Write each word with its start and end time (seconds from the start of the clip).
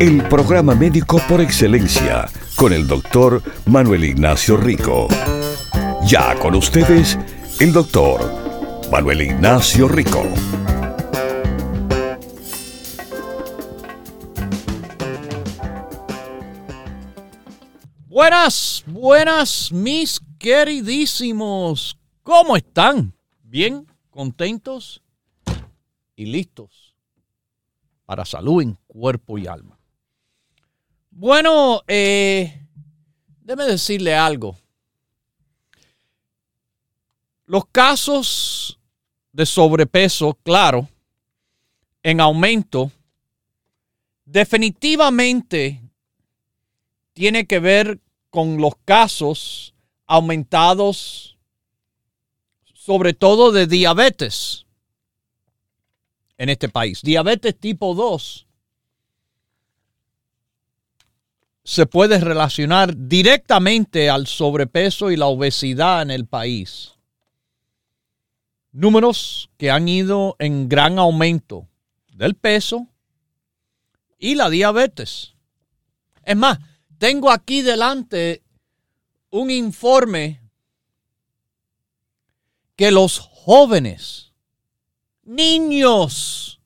El 0.00 0.22
programa 0.28 0.74
médico 0.74 1.20
por 1.28 1.40
excelencia 1.40 2.28
con 2.56 2.72
el 2.72 2.86
doctor 2.86 3.42
Manuel 3.66 4.04
Ignacio 4.04 4.56
Rico. 4.56 5.08
Ya 6.06 6.38
con 6.38 6.54
ustedes, 6.54 7.18
el 7.60 7.72
doctor 7.72 8.20
Manuel 8.90 9.22
Ignacio 9.22 9.88
Rico. 9.88 10.24
Buenas, 18.08 18.84
buenas, 18.86 19.70
mis 19.72 20.20
queridísimos. 20.38 21.96
¿Cómo 22.22 22.56
están? 22.56 23.14
¿Bien? 23.42 23.86
¿Contentos? 24.10 25.02
Y 26.16 26.26
listos 26.26 26.92
para 28.04 28.24
salud 28.24 28.60
en 28.60 28.76
cuerpo 28.86 29.38
y 29.38 29.46
alma. 29.46 29.78
Bueno, 31.14 31.82
eh, 31.88 32.66
déme 33.42 33.64
decirle 33.64 34.14
algo. 34.14 34.56
Los 37.44 37.66
casos 37.66 38.80
de 39.30 39.44
sobrepeso, 39.44 40.38
claro, 40.42 40.88
en 42.02 42.18
aumento, 42.20 42.90
definitivamente 44.24 45.82
tiene 47.12 47.46
que 47.46 47.58
ver 47.58 48.00
con 48.30 48.56
los 48.56 48.72
casos 48.86 49.74
aumentados, 50.06 51.38
sobre 52.72 53.12
todo 53.12 53.52
de 53.52 53.66
diabetes 53.66 54.64
en 56.38 56.48
este 56.48 56.70
país. 56.70 57.02
Diabetes 57.02 57.54
tipo 57.60 57.94
2 57.94 58.46
se 61.64 61.86
puede 61.86 62.18
relacionar 62.18 62.94
directamente 62.96 64.10
al 64.10 64.26
sobrepeso 64.26 65.10
y 65.10 65.16
la 65.16 65.26
obesidad 65.26 66.02
en 66.02 66.10
el 66.10 66.26
país. 66.26 66.92
Números 68.72 69.50
que 69.58 69.70
han 69.70 69.86
ido 69.88 70.34
en 70.38 70.68
gran 70.68 70.98
aumento 70.98 71.68
del 72.08 72.34
peso 72.34 72.88
y 74.18 74.34
la 74.34 74.48
diabetes. 74.50 75.34
Es 76.24 76.36
más, 76.36 76.58
tengo 76.98 77.30
aquí 77.30 77.62
delante 77.62 78.42
un 79.30 79.50
informe 79.50 80.40
que 82.76 82.90
los 82.90 83.18
jóvenes, 83.18 84.32
niños 85.24 86.60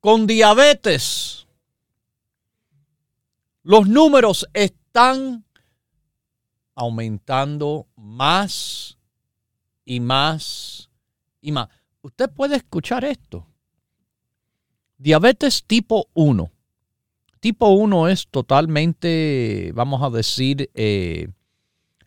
con 0.00 0.26
diabetes, 0.26 1.47
los 3.62 3.88
números 3.88 4.46
están 4.52 5.44
aumentando 6.74 7.86
más 7.96 8.98
y 9.84 10.00
más 10.00 10.90
y 11.40 11.52
más. 11.52 11.68
Usted 12.02 12.30
puede 12.30 12.56
escuchar 12.56 13.04
esto. 13.04 13.46
Diabetes 14.96 15.64
tipo 15.64 16.08
1. 16.14 16.50
Tipo 17.40 17.70
1 17.70 18.08
es 18.08 18.28
totalmente, 18.28 19.72
vamos 19.74 20.02
a 20.02 20.10
decir, 20.10 20.70
eh, 20.74 21.28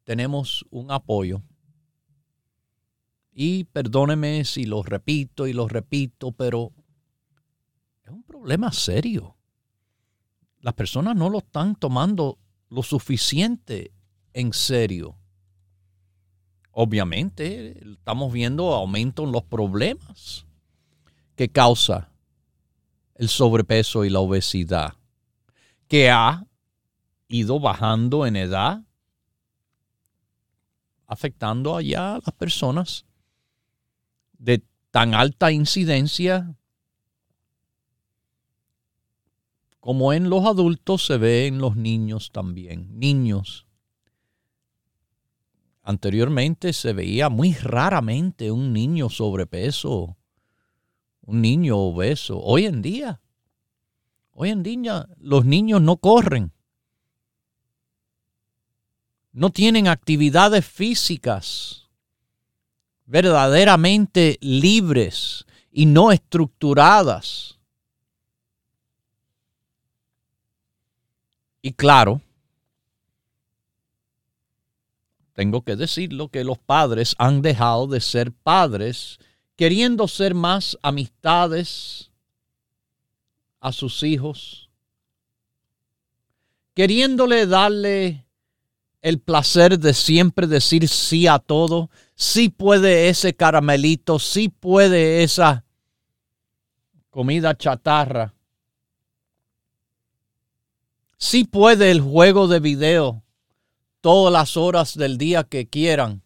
tenemos 0.05 0.65
un 0.71 0.89
apoyo 0.89 1.43
y 3.33 3.63
perdóneme 3.65 4.45
si 4.45 4.65
lo 4.65 4.83
repito 4.83 5.47
y 5.47 5.53
lo 5.53 5.67
repito, 5.67 6.31
pero 6.31 6.71
es 8.03 8.11
un 8.11 8.23
problema 8.23 8.71
serio. 8.71 9.35
Las 10.59 10.75
personas 10.75 11.15
no 11.15 11.29
lo 11.29 11.39
están 11.39 11.75
tomando 11.75 12.37
lo 12.69 12.83
suficiente 12.83 13.91
en 14.33 14.53
serio. 14.53 15.17
Obviamente, 16.71 17.77
estamos 17.91 18.31
viendo 18.31 18.73
aumento 18.73 19.23
en 19.23 19.31
los 19.31 19.43
problemas 19.43 20.45
que 21.35 21.49
causa 21.49 22.09
el 23.15 23.29
sobrepeso 23.29 24.05
y 24.05 24.09
la 24.09 24.19
obesidad, 24.19 24.95
que 25.87 26.09
ha 26.09 26.45
ido 27.27 27.59
bajando 27.59 28.25
en 28.25 28.35
edad, 28.35 28.81
afectando 31.05 31.75
allá 31.75 32.15
a 32.15 32.19
las 32.25 32.33
personas 32.35 33.05
de 34.43 34.63
tan 34.91 35.13
alta 35.13 35.51
incidencia 35.51 36.55
como 39.79 40.13
en 40.13 40.29
los 40.29 40.45
adultos 40.45 41.05
se 41.05 41.17
ve 41.17 41.47
en 41.47 41.59
los 41.59 41.75
niños 41.75 42.31
también. 42.31 42.99
Niños. 42.99 43.67
Anteriormente 45.81 46.71
se 46.73 46.93
veía 46.93 47.29
muy 47.29 47.53
raramente 47.53 48.51
un 48.51 48.71
niño 48.71 49.09
sobrepeso 49.09 50.15
un 51.25 51.41
niño 51.41 51.77
obeso. 51.77 52.39
Hoy 52.39 52.65
en 52.65 52.81
día, 52.81 53.21
hoy 54.31 54.49
en 54.49 54.63
día 54.63 55.07
los 55.17 55.45
niños 55.45 55.81
no 55.81 55.97
corren, 55.97 56.51
no 59.31 59.49
tienen 59.49 59.87
actividades 59.87 60.65
físicas 60.65 61.82
verdaderamente 63.05 64.37
libres 64.41 65.45
y 65.71 65.85
no 65.85 66.11
estructuradas. 66.11 67.59
Y 71.61 71.71
claro, 71.73 72.21
tengo 75.33 75.63
que 75.63 75.75
decirlo 75.75 76.29
que 76.29 76.43
los 76.43 76.59
padres 76.59 77.15
han 77.17 77.41
dejado 77.41 77.87
de 77.87 78.01
ser 78.01 78.31
padres 78.31 79.19
queriendo 79.55 80.07
ser 80.07 80.33
más 80.35 80.77
amistades 80.81 82.11
a 83.59 83.71
sus 83.71 84.03
hijos, 84.03 84.69
queriéndole 86.73 87.47
darle 87.47 88.25
el 89.03 89.19
placer 89.19 89.77
de 89.79 89.93
siempre 89.93 90.47
decir 90.47 90.87
sí 90.87 91.27
a 91.27 91.37
todo, 91.37 91.91
sí 92.15 92.47
puede 92.47 93.09
ese 93.09 93.35
caramelito, 93.35 94.17
sí 94.17 94.47
puede 94.47 95.23
esa 95.23 95.65
comida 97.09 97.53
chatarra, 97.53 98.33
sí 101.17 101.43
puede 101.43 101.91
el 101.91 101.99
juego 101.99 102.47
de 102.47 102.61
video 102.61 103.21
todas 103.99 104.31
las 104.31 104.55
horas 104.55 104.95
del 104.95 105.17
día 105.17 105.43
que 105.43 105.67
quieran. 105.67 106.23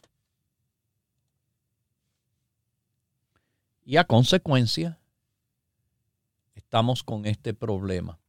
Y 3.85 3.97
a 3.97 4.03
consecuencia, 4.03 4.99
estamos 6.53 7.01
con 7.01 7.25
este 7.25 7.55
problema. 7.55 8.19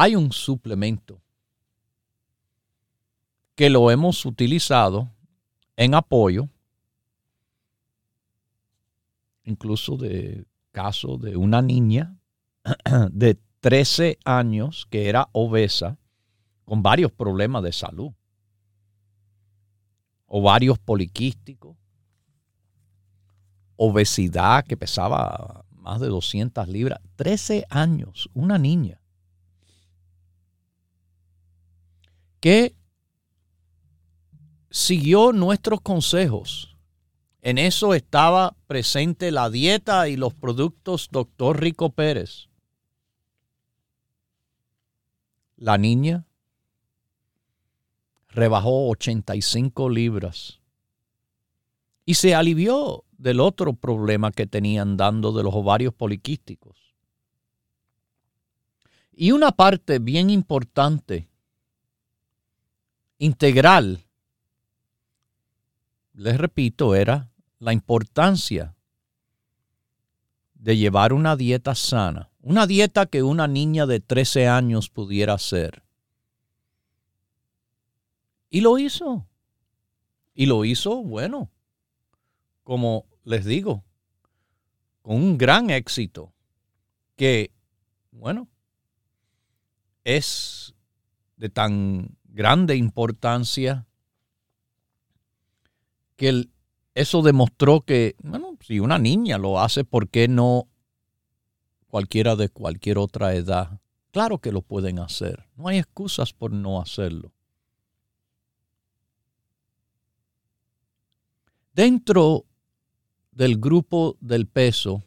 Hay 0.00 0.14
un 0.14 0.30
suplemento 0.30 1.20
que 3.56 3.68
lo 3.68 3.90
hemos 3.90 4.24
utilizado 4.24 5.10
en 5.76 5.94
apoyo, 5.94 6.48
incluso 9.42 9.96
de 9.96 10.44
caso 10.70 11.18
de 11.18 11.36
una 11.36 11.62
niña 11.62 12.16
de 13.10 13.40
13 13.58 14.18
años 14.24 14.86
que 14.88 15.08
era 15.08 15.28
obesa 15.32 15.98
con 16.64 16.80
varios 16.80 17.10
problemas 17.10 17.64
de 17.64 17.72
salud 17.72 18.12
ovarios 20.28 20.78
poliquísticos, 20.78 21.76
obesidad 23.76 24.64
que 24.64 24.76
pesaba 24.76 25.64
más 25.72 26.00
de 26.00 26.06
200 26.06 26.68
libras, 26.68 27.00
13 27.16 27.64
años, 27.70 28.28
una 28.34 28.58
niña, 28.58 29.00
que 32.40 32.74
siguió 34.70 35.32
nuestros 35.32 35.80
consejos. 35.80 36.76
En 37.40 37.58
eso 37.58 37.94
estaba 37.94 38.56
presente 38.66 39.30
la 39.30 39.48
dieta 39.50 40.08
y 40.08 40.16
los 40.16 40.34
productos 40.34 41.08
Doctor 41.10 41.60
Rico 41.60 41.90
Pérez. 41.90 42.48
La 45.56 45.78
niña 45.78 46.26
rebajó 48.28 48.88
85 48.90 49.88
libras 49.88 50.60
y 52.04 52.14
se 52.14 52.34
alivió 52.34 53.04
del 53.18 53.40
otro 53.40 53.72
problema 53.74 54.30
que 54.30 54.46
tenían 54.46 54.96
dando 54.96 55.32
de 55.32 55.42
los 55.42 55.54
ovarios 55.54 55.92
poliquísticos. 55.92 56.76
Y 59.12 59.32
una 59.32 59.50
parte 59.50 59.98
bien 59.98 60.30
importante, 60.30 61.27
integral, 63.18 64.04
les 66.14 66.38
repito, 66.38 66.94
era 66.94 67.30
la 67.58 67.72
importancia 67.72 68.74
de 70.54 70.76
llevar 70.76 71.12
una 71.12 71.36
dieta 71.36 71.74
sana, 71.74 72.30
una 72.40 72.66
dieta 72.66 73.06
que 73.06 73.22
una 73.22 73.46
niña 73.46 73.86
de 73.86 74.00
13 74.00 74.48
años 74.48 74.90
pudiera 74.90 75.34
hacer 75.34 75.82
y 78.50 78.60
lo 78.60 78.78
hizo. 78.78 79.26
Y 80.34 80.46
lo 80.46 80.64
hizo, 80.64 81.02
bueno, 81.02 81.50
como 82.62 83.06
les 83.24 83.44
digo, 83.44 83.84
con 85.02 85.16
un 85.16 85.38
gran 85.38 85.70
éxito 85.70 86.32
que, 87.16 87.50
bueno, 88.12 88.48
es 90.04 90.74
de 91.36 91.48
tan 91.48 92.17
grande 92.38 92.76
importancia 92.76 93.84
que 96.14 96.48
eso 96.94 97.20
demostró 97.22 97.80
que, 97.80 98.14
bueno, 98.22 98.56
si 98.60 98.78
una 98.78 98.96
niña 98.96 99.38
lo 99.38 99.60
hace, 99.60 99.82
¿por 99.82 100.08
qué 100.08 100.28
no 100.28 100.68
cualquiera 101.88 102.36
de 102.36 102.48
cualquier 102.48 102.98
otra 102.98 103.34
edad? 103.34 103.80
Claro 104.12 104.38
que 104.38 104.52
lo 104.52 104.62
pueden 104.62 105.00
hacer. 105.00 105.48
No 105.56 105.66
hay 105.66 105.78
excusas 105.78 106.32
por 106.32 106.52
no 106.52 106.80
hacerlo. 106.80 107.32
Dentro 111.72 112.44
del 113.32 113.58
grupo 113.58 114.16
del 114.20 114.46
peso 114.46 115.02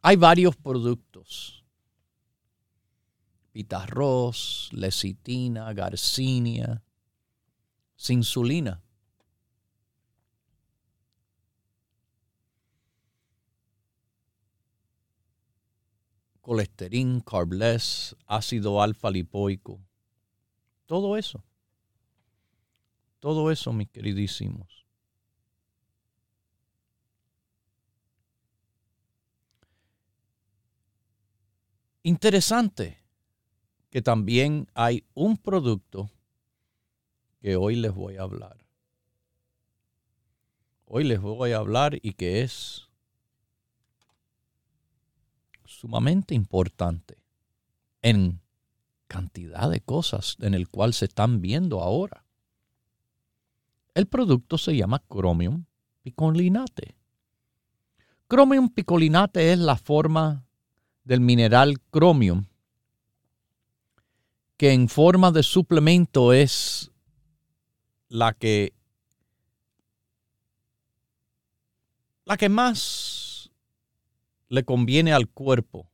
hay 0.00 0.16
varios 0.16 0.56
productos. 0.56 1.61
Pitarroz, 3.52 4.70
lecitina, 4.72 5.72
garcinia, 5.74 6.82
insulina. 8.08 8.82
Colesterol, 16.40 17.22
carbless, 17.24 18.16
ácido 18.26 18.82
alfa 18.82 19.10
lipoico. 19.10 19.80
Todo 20.86 21.16
eso. 21.16 21.44
Todo 23.20 23.50
eso, 23.52 23.72
mis 23.72 23.88
queridísimos. 23.90 24.84
Interesante 32.02 33.01
que 33.92 34.00
también 34.00 34.68
hay 34.72 35.04
un 35.12 35.36
producto 35.36 36.10
que 37.42 37.56
hoy 37.56 37.76
les 37.76 37.92
voy 37.92 38.16
a 38.16 38.22
hablar. 38.22 38.56
hoy 40.86 41.04
les 41.04 41.20
voy 41.20 41.52
a 41.52 41.58
hablar 41.58 41.98
y 42.02 42.14
que 42.14 42.42
es 42.42 42.88
sumamente 45.66 46.34
importante 46.34 47.16
en 48.00 48.40
cantidad 49.08 49.70
de 49.70 49.80
cosas 49.80 50.36
en 50.40 50.54
el 50.54 50.68
cual 50.68 50.94
se 50.94 51.04
están 51.04 51.42
viendo 51.42 51.82
ahora. 51.82 52.24
El 53.94 54.06
producto 54.06 54.56
se 54.56 54.74
llama 54.74 55.02
Chromium 55.06 55.66
picolinate. 56.02 56.94
Chromium 58.26 58.70
picolinate 58.70 59.52
es 59.52 59.58
la 59.58 59.76
forma 59.76 60.46
del 61.04 61.20
mineral 61.20 61.78
cromium 61.90 62.46
que 64.62 64.72
en 64.72 64.88
forma 64.88 65.32
de 65.32 65.42
suplemento 65.42 66.32
es 66.32 66.92
la 68.06 68.32
que 68.32 68.72
la 72.24 72.36
que 72.36 72.48
más 72.48 73.50
le 74.48 74.64
conviene 74.64 75.12
al 75.12 75.28
cuerpo 75.28 75.90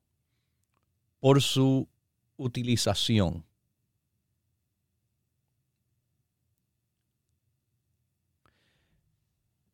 por 1.19 1.41
su 1.41 1.89
utilización. 2.37 3.43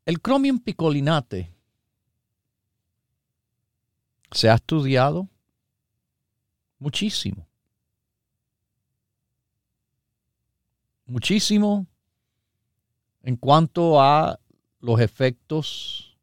El 0.07 0.21
cromium 0.21 0.61
picolinate 0.61 1.53
se 4.31 4.49
ha 4.49 4.55
estudiado 4.55 5.29
muchísimo. 6.79 7.49
Muchísimo 11.07 11.87
en 13.23 13.37
cuanto 13.37 14.01
a 14.01 14.39
los 14.81 15.01
efectos, 15.01 16.17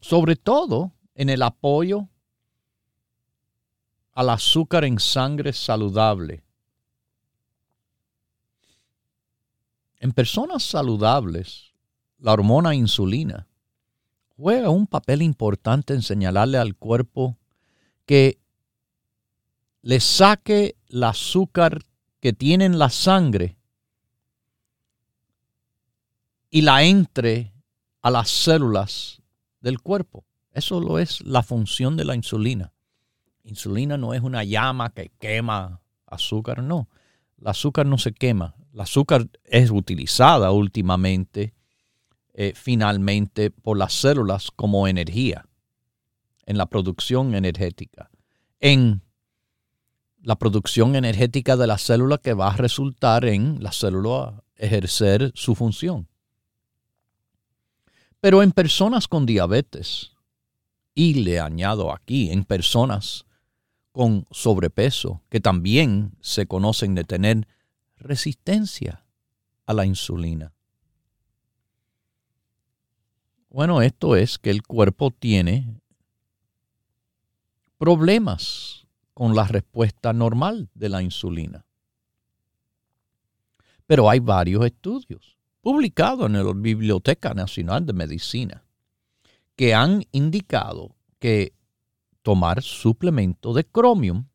sobre 0.00 0.36
todo 0.36 0.92
en 1.14 1.28
el 1.28 1.42
apoyo 1.42 2.08
al 4.12 4.30
azúcar 4.30 4.84
en 4.84 4.98
sangre 4.98 5.52
saludable. 5.52 6.42
En 9.98 10.12
personas 10.12 10.62
saludables, 10.62 11.74
la 12.18 12.32
hormona 12.32 12.74
insulina 12.74 13.46
juega 14.36 14.70
un 14.70 14.86
papel 14.86 15.20
importante 15.20 15.92
en 15.92 16.02
señalarle 16.02 16.56
al 16.56 16.76
cuerpo 16.76 17.36
que 18.06 18.38
le 19.82 20.00
saque 20.00 20.76
el 20.88 21.04
azúcar 21.04 21.82
que 22.20 22.32
tiene 22.32 22.64
en 22.64 22.78
la 22.78 22.90
sangre 22.90 23.56
y 26.50 26.62
la 26.62 26.84
entre 26.84 27.52
a 28.02 28.10
las 28.10 28.30
células 28.30 29.22
del 29.60 29.80
cuerpo. 29.80 30.24
Eso 30.52 30.80
lo 30.80 30.98
es 30.98 31.20
la 31.22 31.42
función 31.42 31.96
de 31.96 32.04
la 32.04 32.14
insulina. 32.14 32.72
Insulina 33.44 33.96
no 33.96 34.14
es 34.14 34.22
una 34.22 34.42
llama 34.42 34.90
que 34.90 35.10
quema 35.18 35.80
azúcar, 36.06 36.62
no. 36.62 36.88
El 37.38 37.48
azúcar 37.48 37.86
no 37.86 37.98
se 37.98 38.12
quema. 38.12 38.54
El 38.72 38.80
azúcar 38.80 39.28
es 39.44 39.70
utilizada 39.70 40.50
últimamente, 40.50 41.54
eh, 42.32 42.52
finalmente, 42.54 43.50
por 43.50 43.76
las 43.76 43.92
células 43.92 44.50
como 44.50 44.88
energía 44.88 45.46
en 46.46 46.56
la 46.56 46.66
producción 46.66 47.34
energética. 47.34 48.10
En 48.60 49.02
la 50.26 50.34
producción 50.34 50.96
energética 50.96 51.56
de 51.56 51.68
la 51.68 51.78
célula 51.78 52.18
que 52.18 52.34
va 52.34 52.48
a 52.48 52.56
resultar 52.56 53.24
en 53.26 53.62
la 53.62 53.70
célula 53.70 54.42
ejercer 54.56 55.30
su 55.36 55.54
función. 55.54 56.08
Pero 58.18 58.42
en 58.42 58.50
personas 58.50 59.06
con 59.06 59.24
diabetes, 59.24 60.16
y 60.96 61.14
le 61.22 61.38
añado 61.38 61.92
aquí, 61.92 62.32
en 62.32 62.42
personas 62.42 63.24
con 63.92 64.26
sobrepeso, 64.32 65.22
que 65.28 65.38
también 65.38 66.10
se 66.20 66.46
conocen 66.46 66.96
de 66.96 67.04
tener 67.04 67.46
resistencia 67.96 69.04
a 69.64 69.74
la 69.74 69.86
insulina. 69.86 70.52
Bueno, 73.48 73.80
esto 73.80 74.16
es 74.16 74.38
que 74.38 74.50
el 74.50 74.64
cuerpo 74.64 75.12
tiene 75.12 75.80
problemas 77.78 78.85
con 79.16 79.34
la 79.34 79.44
respuesta 79.44 80.12
normal 80.12 80.68
de 80.74 80.90
la 80.90 81.00
insulina. 81.00 81.64
Pero 83.86 84.10
hay 84.10 84.18
varios 84.18 84.66
estudios 84.66 85.38
publicados 85.62 86.26
en 86.26 86.34
la 86.34 86.52
Biblioteca 86.52 87.32
Nacional 87.32 87.86
de 87.86 87.94
Medicina 87.94 88.62
que 89.56 89.72
han 89.74 90.04
indicado 90.12 90.94
que 91.18 91.54
tomar 92.20 92.62
suplemento 92.62 93.54
de 93.54 93.64
cromium 93.64 94.26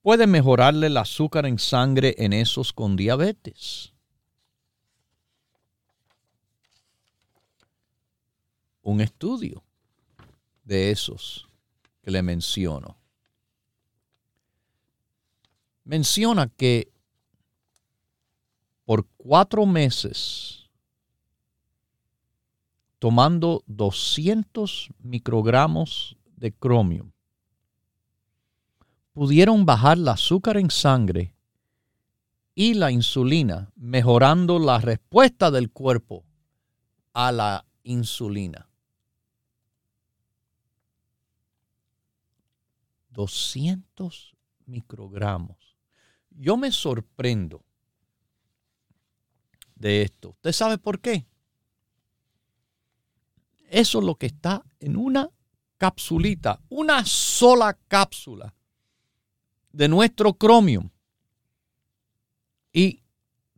puede 0.00 0.26
mejorarle 0.26 0.86
el 0.86 0.96
azúcar 0.96 1.44
en 1.44 1.58
sangre 1.58 2.14
en 2.16 2.32
esos 2.32 2.72
con 2.72 2.96
diabetes. 2.96 3.92
Un 8.80 9.02
estudio 9.02 9.62
de 10.62 10.90
esos 10.90 11.46
que 12.02 12.10
le 12.10 12.22
menciono 12.22 13.03
menciona 15.84 16.48
que 16.48 16.92
por 18.84 19.06
cuatro 19.16 19.66
meses 19.66 20.70
tomando 22.98 23.62
200 23.66 24.90
microgramos 25.02 26.16
de 26.36 26.52
cromium 26.52 27.12
pudieron 29.12 29.64
bajar 29.64 29.96
el 29.96 30.08
azúcar 30.08 30.56
en 30.56 30.70
sangre 30.70 31.34
y 32.54 32.74
la 32.74 32.90
insulina, 32.90 33.72
mejorando 33.74 34.58
la 34.58 34.78
respuesta 34.78 35.50
del 35.50 35.70
cuerpo 35.70 36.24
a 37.12 37.32
la 37.32 37.64
insulina. 37.82 38.68
200 43.10 44.34
microgramos. 44.66 45.73
Yo 46.34 46.56
me 46.56 46.72
sorprendo 46.72 47.64
de 49.76 50.02
esto. 50.02 50.30
¿Usted 50.30 50.52
sabe 50.52 50.78
por 50.78 51.00
qué? 51.00 51.26
Eso 53.68 53.98
es 53.98 54.04
lo 54.04 54.16
que 54.16 54.26
está 54.26 54.64
en 54.80 54.96
una 54.96 55.30
capsulita, 55.78 56.60
una 56.68 57.04
sola 57.04 57.76
cápsula 57.88 58.54
de 59.72 59.88
nuestro 59.88 60.32
Chromium. 60.32 60.90
Y 62.72 63.02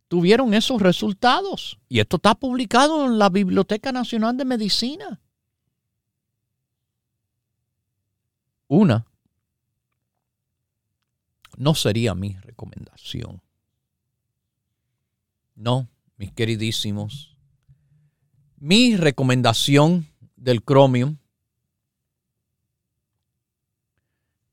tuvieron 0.08 0.54
esos 0.54 0.80
resultados. 0.80 1.78
Y 1.88 2.00
esto 2.00 2.16
está 2.16 2.34
publicado 2.34 3.06
en 3.06 3.18
la 3.18 3.28
Biblioteca 3.28 3.92
Nacional 3.92 4.36
de 4.36 4.44
Medicina. 4.44 5.20
Una 8.68 9.06
no 11.56 11.74
sería 11.74 12.14
mi 12.14 12.36
recomendación. 12.36 13.40
No, 15.54 15.88
mis 16.16 16.32
queridísimos. 16.32 17.36
Mi 18.58 18.96
recomendación 18.96 20.06
del 20.36 20.62
Chromium 20.62 21.16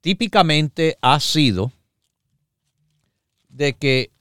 típicamente 0.01 0.97
ha 1.01 1.19
sido 1.19 1.71
de 3.49 3.73
que 3.73 4.11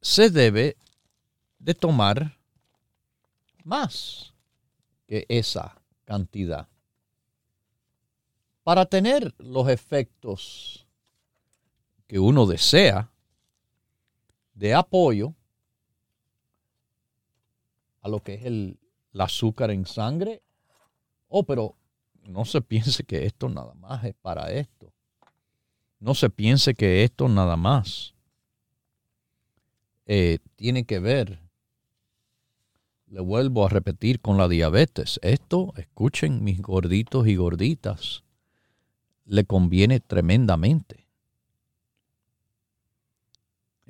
se 0.00 0.30
debe 0.30 0.76
de 1.58 1.74
tomar 1.74 2.38
más 3.64 4.32
que 5.06 5.26
esa 5.28 5.80
cantidad 6.04 6.68
para 8.62 8.86
tener 8.86 9.34
los 9.38 9.68
efectos 9.68 10.86
que 12.10 12.18
uno 12.18 12.44
desea 12.44 13.08
de 14.54 14.74
apoyo 14.74 15.32
a 18.00 18.08
lo 18.08 18.20
que 18.20 18.34
es 18.34 18.46
el, 18.46 18.80
azúcar 19.16 19.70
en 19.70 19.86
sangre. 19.86 20.42
Oh, 21.28 21.44
pero 21.44 21.76
no 22.24 22.44
se 22.44 22.62
piense 22.62 23.04
que 23.04 23.26
esto 23.26 23.48
nada 23.48 23.74
más 23.74 24.02
es 24.02 24.16
para 24.16 24.50
esto. 24.50 24.92
No 26.00 26.16
se 26.16 26.30
piense 26.30 26.74
que 26.74 27.04
esto 27.04 27.28
nada 27.28 27.56
más 27.56 28.12
eh, 30.04 30.40
tiene 30.56 30.86
que 30.86 30.98
ver, 30.98 31.38
le 33.06 33.20
vuelvo 33.20 33.66
a 33.66 33.68
repetir 33.68 34.20
con 34.20 34.36
la 34.36 34.48
diabetes. 34.48 35.20
Esto, 35.22 35.74
escuchen 35.76 36.42
mis 36.42 36.60
gorditos 36.60 37.28
y 37.28 37.36
gorditas, 37.36 38.24
le 39.26 39.44
conviene 39.44 40.00
tremendamente. 40.00 40.99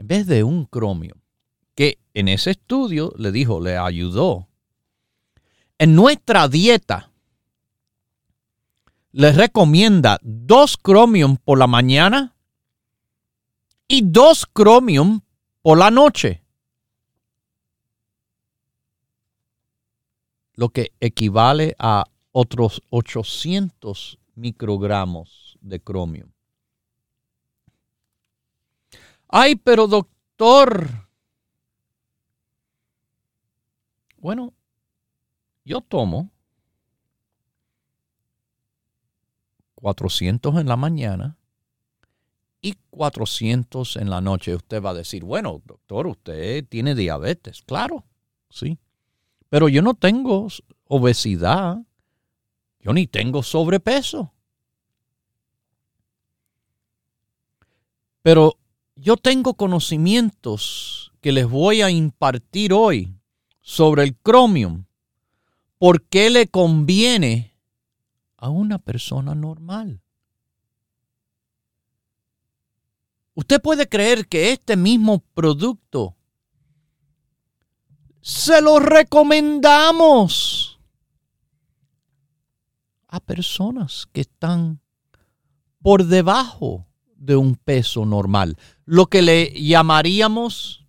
En 0.00 0.08
vez 0.08 0.26
de 0.26 0.42
un 0.44 0.64
cromio, 0.64 1.20
que 1.74 1.98
en 2.14 2.28
ese 2.28 2.52
estudio 2.52 3.12
le 3.18 3.32
dijo, 3.32 3.60
le 3.60 3.76
ayudó. 3.76 4.48
En 5.76 5.94
nuestra 5.94 6.48
dieta 6.48 7.12
les 9.12 9.36
recomienda 9.36 10.18
dos 10.22 10.78
Chromium 10.82 11.36
por 11.36 11.58
la 11.58 11.66
mañana 11.66 12.34
y 13.88 14.00
dos 14.02 14.46
Chromium 14.54 15.20
por 15.60 15.76
la 15.76 15.90
noche. 15.90 16.42
Lo 20.54 20.70
que 20.70 20.94
equivale 21.00 21.76
a 21.78 22.06
otros 22.32 22.80
800 22.88 24.18
microgramos 24.34 25.58
de 25.60 25.78
Chromium. 25.78 26.30
Ay, 29.32 29.54
pero 29.54 29.86
doctor. 29.86 30.88
Bueno, 34.16 34.52
yo 35.64 35.80
tomo 35.80 36.30
400 39.76 40.56
en 40.56 40.66
la 40.66 40.76
mañana 40.76 41.38
y 42.60 42.74
400 42.90 43.96
en 43.96 44.10
la 44.10 44.20
noche. 44.20 44.56
Usted 44.56 44.82
va 44.82 44.90
a 44.90 44.94
decir, 44.94 45.24
bueno, 45.24 45.62
doctor, 45.64 46.08
usted 46.08 46.66
tiene 46.68 46.96
diabetes. 46.96 47.62
Claro, 47.62 48.04
sí. 48.50 48.78
Pero 49.48 49.68
yo 49.68 49.80
no 49.80 49.94
tengo 49.94 50.48
obesidad. 50.88 51.78
Yo 52.80 52.92
ni 52.92 53.06
tengo 53.06 53.44
sobrepeso. 53.44 54.34
Pero 58.22 58.58
yo 59.00 59.16
tengo 59.16 59.54
conocimientos 59.54 61.12
que 61.22 61.32
les 61.32 61.48
voy 61.48 61.80
a 61.80 61.90
impartir 61.90 62.74
hoy 62.74 63.14
sobre 63.62 64.02
el 64.02 64.14
cromium. 64.16 64.84
¿Por 65.78 66.02
qué 66.02 66.28
le 66.28 66.46
conviene 66.48 67.56
a 68.36 68.50
una 68.50 68.78
persona 68.78 69.34
normal? 69.34 70.02
Usted 73.34 73.62
puede 73.62 73.88
creer 73.88 74.28
que 74.28 74.52
este 74.52 74.76
mismo 74.76 75.20
producto 75.32 76.14
se 78.20 78.60
lo 78.60 78.80
recomendamos 78.80 80.78
a 83.08 83.18
personas 83.18 84.06
que 84.12 84.20
están 84.20 84.82
por 85.80 86.04
debajo 86.04 86.89
de 87.20 87.36
un 87.36 87.54
peso 87.54 88.06
normal, 88.06 88.56
lo 88.86 89.06
que 89.06 89.20
le 89.22 89.52
llamaríamos 89.52 90.86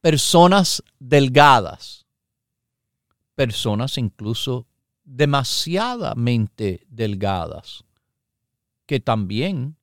personas 0.00 0.84
delgadas, 1.00 2.06
personas 3.34 3.98
incluso 3.98 4.68
demasiadamente 5.04 6.86
delgadas, 6.88 7.84
que 8.86 9.00
también, 9.00 9.76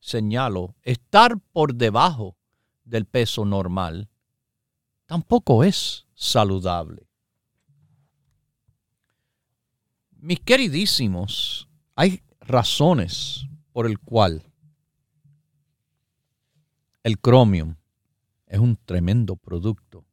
señalo, 0.00 0.76
estar 0.82 1.38
por 1.52 1.74
debajo 1.74 2.36
del 2.84 3.06
peso 3.06 3.46
normal 3.46 4.10
tampoco 5.06 5.64
es 5.64 6.06
saludable. 6.14 7.08
Mis 10.18 10.40
queridísimos, 10.40 11.68
hay 11.96 12.22
razones 12.50 13.46
por 13.72 13.86
el 13.86 13.98
cual 13.98 14.42
el 17.02 17.16
Chromium 17.16 17.76
es 18.46 18.58
un 18.58 18.76
tremendo 18.84 19.36
producto. 19.36 20.04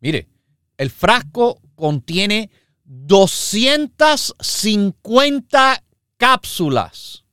Mire, 0.00 0.28
el 0.76 0.90
frasco 0.90 1.60
contiene 1.74 2.50
250 2.84 5.84
cápsulas. 6.16 7.24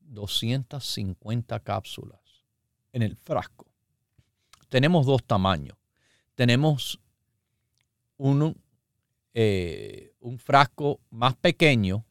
250 0.00 1.60
cápsulas 1.60 2.20
en 2.92 3.02
el 3.02 3.16
frasco. 3.16 3.66
Tenemos 4.68 5.06
dos 5.06 5.24
tamaños. 5.24 5.78
Tenemos 6.34 7.00
uno 8.16 8.56
eh, 9.38 10.14
un 10.20 10.38
frasco 10.38 11.02
más 11.10 11.36
pequeño 11.36 12.06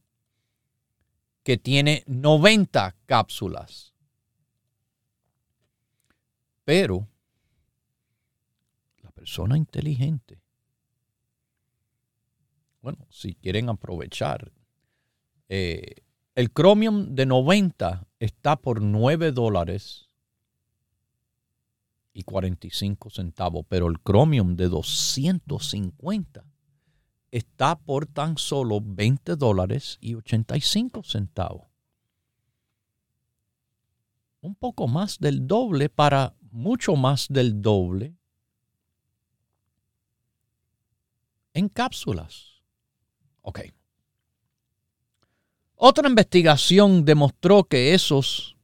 que 1.41 1.57
tiene 1.57 2.03
90 2.05 2.95
cápsulas. 3.07 3.95
Pero 6.65 7.07
la 9.01 9.09
persona 9.09 9.57
inteligente, 9.57 10.39
bueno, 12.83 13.07
si 13.09 13.33
quieren 13.33 13.69
aprovechar, 13.69 14.51
eh, 15.49 16.03
el 16.35 16.53
Chromium 16.53 17.15
de 17.15 17.25
90 17.25 18.07
está 18.19 18.55
por 18.55 18.83
9 18.83 19.31
dólares 19.31 20.11
y 22.13 22.21
45 22.21 23.09
centavos, 23.09 23.65
pero 23.67 23.87
el 23.87 23.97
Chromium 24.03 24.55
de 24.55 24.69
250 24.69 26.45
está 27.35 27.77
por 27.77 28.05
tan 28.05 28.37
solo 28.37 28.79
20 28.81 29.35
dólares 29.35 29.97
y 29.99 30.15
85 30.15 31.03
centavos. 31.03 31.67
Un 34.39 34.55
poco 34.55 34.87
más 34.87 35.19
del 35.19 35.45
doble 35.45 35.89
para 35.89 36.33
mucho 36.51 36.95
más 36.95 37.27
del 37.27 37.61
doble 37.61 38.15
en 41.53 41.67
cápsulas. 41.67 42.61
Ok. 43.41 43.59
Otra 45.75 46.07
investigación 46.07 47.03
demostró 47.03 47.65
que 47.65 47.93
esos 47.93 48.54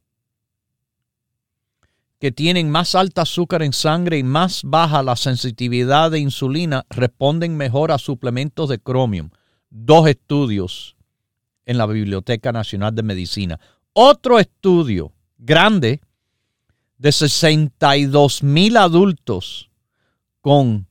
que 2.22 2.30
tienen 2.30 2.70
más 2.70 2.94
alta 2.94 3.22
azúcar 3.22 3.64
en 3.64 3.72
sangre 3.72 4.16
y 4.16 4.22
más 4.22 4.62
baja 4.62 5.02
la 5.02 5.16
sensitividad 5.16 6.12
de 6.12 6.20
insulina 6.20 6.86
responden 6.88 7.56
mejor 7.56 7.90
a 7.90 7.98
suplementos 7.98 8.68
de 8.68 8.78
cromium. 8.78 9.30
Dos 9.70 10.06
estudios 10.06 10.94
en 11.66 11.78
la 11.78 11.86
Biblioteca 11.86 12.52
Nacional 12.52 12.94
de 12.94 13.02
Medicina. 13.02 13.58
Otro 13.92 14.38
estudio 14.38 15.10
grande 15.36 16.00
de 16.96 17.10
62 17.10 18.44
mil 18.44 18.76
adultos 18.76 19.72
con 20.40 20.86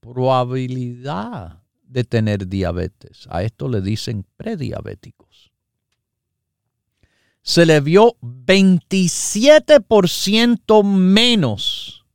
probabilidad 0.00 1.62
de 1.84 2.02
tener 2.02 2.48
diabetes. 2.48 3.28
A 3.30 3.44
esto 3.44 3.68
le 3.68 3.80
dicen 3.80 4.26
prediabéticos 4.36 5.23
se 7.44 7.64
le 7.66 7.80
vio 7.82 8.16
27% 8.22 10.82
menos 10.82 12.06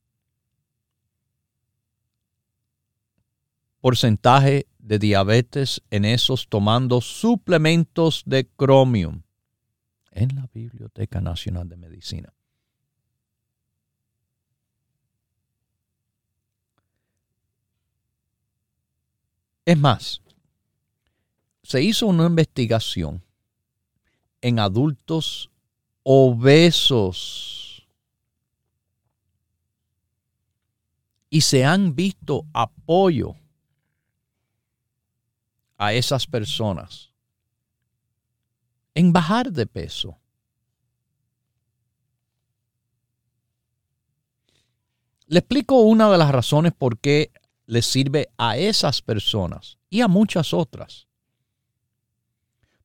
porcentaje 3.80 4.66
de 4.80 4.98
diabetes 4.98 5.84
en 5.92 6.06
esos 6.06 6.48
tomando 6.50 7.00
suplementos 7.00 8.24
de 8.26 8.48
cromium 8.48 9.22
en 10.10 10.36
la 10.36 10.50
Biblioteca 10.52 11.22
Nacional 11.22 11.70
de 11.70 11.78
Medicina. 11.78 12.34
Es 19.64 19.78
más, 19.78 20.24
se 21.62 21.84
hizo 21.84 22.08
una 22.08 22.26
investigación 22.26 23.29
en 24.42 24.60
adultos 24.60 25.50
obesos. 26.04 27.88
Y 31.30 31.42
se 31.42 31.64
han 31.64 31.96
visto 31.96 32.46
apoyo 32.54 33.36
a 35.78 35.94
esas 35.94 36.26
personas 36.26 37.10
en 38.96 39.14
bajar 39.14 39.52
de 39.52 39.66
peso. 39.66 40.18
Le 45.28 45.40
explico 45.40 45.82
una 45.82 46.10
de 46.10 46.18
las 46.18 46.32
razones 46.32 46.74
por 46.74 46.98
qué 46.98 47.32
le 47.68 47.84
sirve 47.84 48.30
a 48.38 48.58
esas 48.58 49.04
personas 49.04 49.78
y 49.92 50.02
a 50.02 50.08
muchas 50.08 50.56
otras. 50.56 51.09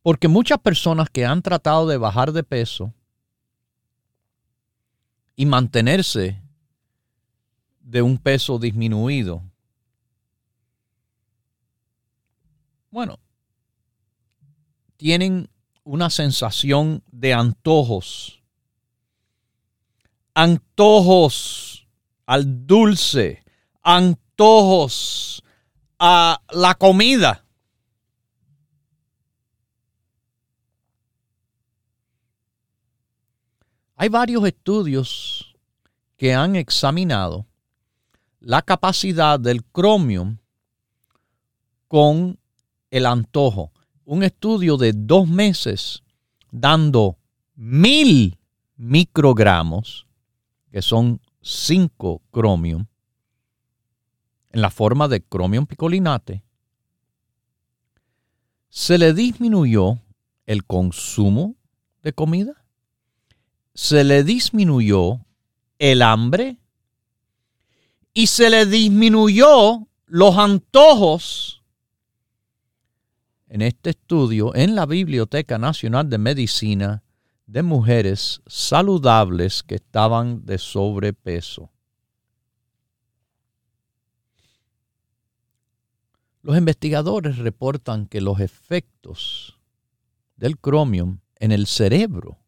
Porque 0.05 0.29
muchas 0.29 0.61
personas 0.61 1.09
que 1.11 1.27
han 1.27 1.43
tratado 1.43 1.89
de 1.89 1.97
bajar 1.97 2.31
de 2.31 2.45
peso 2.45 2.93
y 5.35 5.47
mantenerse 5.47 6.41
de 7.81 8.03
un 8.03 8.19
peso 8.19 8.61
disminuido, 8.61 9.43
bueno, 12.91 13.19
tienen 14.97 15.49
una 15.83 16.11
sensación 16.11 17.03
de 17.11 17.35
antojos 17.35 18.45
antojos 20.35 21.87
al 22.27 22.67
dulce, 22.67 23.45
antojos 23.83 25.43
a 25.99 26.41
la 26.51 26.75
comida. 26.75 27.44
Hay 33.97 34.09
varios 34.09 34.45
estudios 34.45 35.57
que 36.17 36.35
han 36.35 36.57
examinado 36.57 37.47
la 38.41 38.63
capacidad 38.63 39.39
del 39.39 39.65
cromium 39.65 40.39
con 41.89 42.39
el 42.91 43.07
antojo. 43.07 43.73
Un 44.05 44.23
estudio 44.23 44.77
de 44.77 44.93
dos 44.93 45.29
meses 45.29 46.03
dando 46.51 47.19
mil 47.55 48.39
microgramos, 48.77 50.07
que 50.71 50.83
son 50.83 51.21
5 51.41 52.23
cromium, 52.31 52.87
en 54.51 54.61
la 54.61 54.71
forma 54.71 55.09
de 55.09 55.23
cromium 55.23 55.67
picolinate, 55.67 56.43
se 58.69 58.99
le 58.99 59.13
disminuyó 59.15 60.01
el 60.47 60.65
consumo 60.65 61.55
de 62.03 62.13
comida, 62.13 62.64
se 63.75 64.05
le 64.05 64.23
disminuyó 64.23 65.27
el 65.79 66.03
hambre 66.03 66.59
y 68.13 68.29
se 68.29 68.49
le 68.49 68.67
disminuyó 68.67 69.89
los 70.07 70.39
antojos. 70.39 71.63
En 73.49 73.63
este 73.63 73.91
estudio, 73.91 74.55
en 74.55 74.75
la 74.75 74.87
Biblioteca 74.87 75.59
Nacional 75.59 76.09
de 76.09 76.19
Medicina, 76.19 77.03
de 77.47 77.63
mujeres 77.63 78.41
saludables 78.47 79.63
que 79.63 79.75
estaban 79.75 80.47
de 80.47 80.59
sobrepeso. 80.59 81.71
Los 86.43 86.57
investigadores 86.57 87.39
reportan 87.39 88.07
que 88.07 88.21
los 88.21 88.41
efectos 88.41 89.59
del 90.37 90.59
cromium 90.59 91.21
en 91.37 91.53
el 91.53 91.67
cerebro 91.67 92.44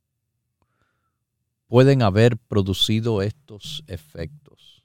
pueden 1.66 2.02
haber 2.02 2.36
producido 2.36 3.22
estos 3.22 3.82
efectos. 3.86 4.84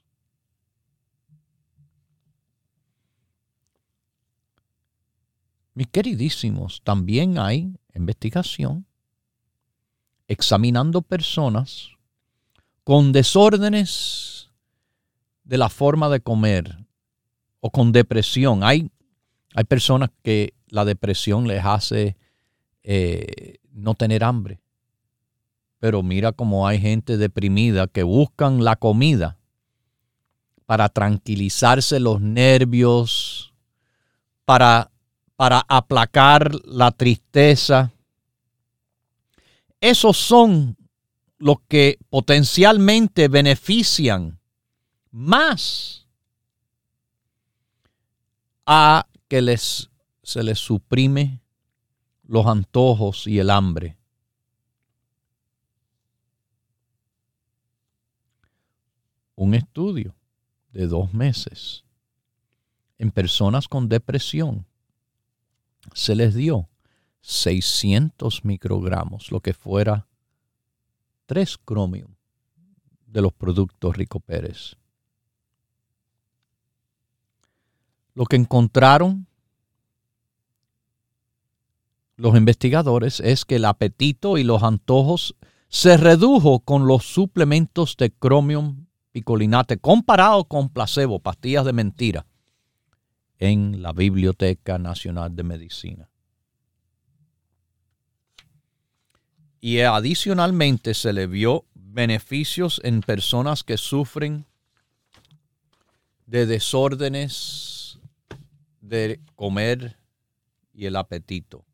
Mis 5.74 5.86
queridísimos, 5.86 6.82
también 6.84 7.38
hay 7.38 7.74
investigación 7.94 8.86
examinando 10.28 11.02
personas 11.02 11.90
con 12.84 13.12
desórdenes 13.12 14.50
de 15.44 15.58
la 15.58 15.68
forma 15.68 16.08
de 16.08 16.20
comer 16.20 16.76
o 17.60 17.70
con 17.70 17.92
depresión. 17.92 18.64
Hay, 18.64 18.90
hay 19.54 19.64
personas 19.64 20.10
que 20.22 20.54
la 20.66 20.84
depresión 20.84 21.46
les 21.46 21.64
hace 21.64 22.16
eh, 22.82 23.58
no 23.72 23.94
tener 23.94 24.24
hambre. 24.24 24.61
Pero 25.82 26.04
mira 26.04 26.30
cómo 26.30 26.68
hay 26.68 26.78
gente 26.78 27.16
deprimida 27.16 27.88
que 27.88 28.04
buscan 28.04 28.62
la 28.62 28.76
comida 28.76 29.36
para 30.64 30.88
tranquilizarse 30.88 31.98
los 31.98 32.20
nervios, 32.20 33.52
para, 34.44 34.92
para 35.34 35.64
aplacar 35.66 36.54
la 36.64 36.92
tristeza 36.92 37.92
esos 39.82 40.16
son 40.16 40.76
los 41.38 41.56
que 41.66 41.98
potencialmente 42.08 43.26
benefician 43.26 44.38
más 45.10 46.06
a 48.64 49.08
que 49.26 49.42
les, 49.42 49.90
se 50.22 50.44
les 50.44 50.60
suprime 50.60 51.42
los 52.22 52.46
antojos 52.46 53.26
y 53.26 53.40
el 53.40 53.50
hambre. 53.50 53.98
Un 59.34 59.54
estudio 59.54 60.14
de 60.72 60.86
dos 60.86 61.12
meses 61.12 61.84
en 62.98 63.10
personas 63.10 63.68
con 63.68 63.88
depresión 63.88 64.66
se 65.94 66.14
les 66.14 66.34
dio 66.34 66.68
600 67.22 68.44
microgramos, 68.44 69.30
lo 69.30 69.40
que 69.40 69.54
fuera 69.54 70.06
3 71.26 71.58
cromium 71.58 72.14
de 73.06 73.22
los 73.22 73.32
productos 73.32 73.96
Rico 73.96 74.20
Pérez. 74.20 74.76
Lo 78.14 78.26
que 78.26 78.36
encontraron 78.36 79.26
los 82.16 82.36
investigadores 82.36 83.20
es 83.20 83.44
que 83.44 83.56
el 83.56 83.64
apetito 83.64 84.38
y 84.38 84.44
los 84.44 84.62
antojos 84.62 85.34
se 85.68 85.96
redujo 85.96 86.60
con 86.60 86.86
los 86.86 87.04
suplementos 87.04 87.96
de 87.96 88.10
cromium 88.10 88.86
picolinate 89.12 89.78
comparado 89.78 90.44
con 90.44 90.68
placebo, 90.68 91.20
pastillas 91.20 91.64
de 91.64 91.72
mentira, 91.72 92.26
en 93.38 93.82
la 93.82 93.92
Biblioteca 93.92 94.78
Nacional 94.78 95.36
de 95.36 95.42
Medicina. 95.42 96.08
y 99.62 99.78
adicionalmente 99.78 100.92
se 100.92 101.12
le 101.12 101.28
vio 101.28 101.64
beneficios 101.72 102.80
en 102.82 103.00
personas 103.00 103.62
que 103.62 103.78
sufren 103.78 104.44
de 106.26 106.46
desórdenes 106.46 108.00
de 108.80 109.20
comer 109.36 109.96
y 110.74 110.86
el 110.86 110.96
apetito. 110.96 111.64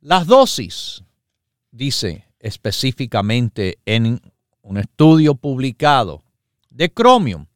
Las 0.00 0.28
dosis, 0.28 1.02
dice 1.72 2.26
específicamente 2.38 3.80
en 3.84 4.20
un 4.62 4.78
estudio 4.78 5.34
publicado 5.34 6.22
de 6.70 6.88
Chromium, 6.88 7.46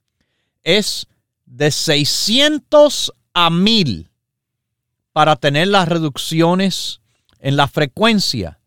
es 0.63 1.07
de 1.47 1.71
600 1.71 3.13
a 3.33 3.51
1000 3.51 4.11
para 5.13 5.37
tener 5.37 5.69
las 5.69 5.89
reducciones 5.89 7.01
en 7.39 7.57
la 7.57 7.69
frecuencia 7.69 8.61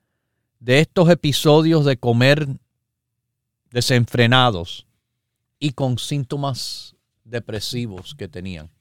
de 0.60 0.80
estos 0.80 1.10
episodios 1.10 1.86
de 1.86 1.98
comer 1.98 2.48
desenfrenados 3.72 4.88
y 5.60 5.72
con 5.72 6.00
síntomas 6.00 6.96
depresivos 7.24 8.16
que 8.16 8.28
tenían. 8.28 8.72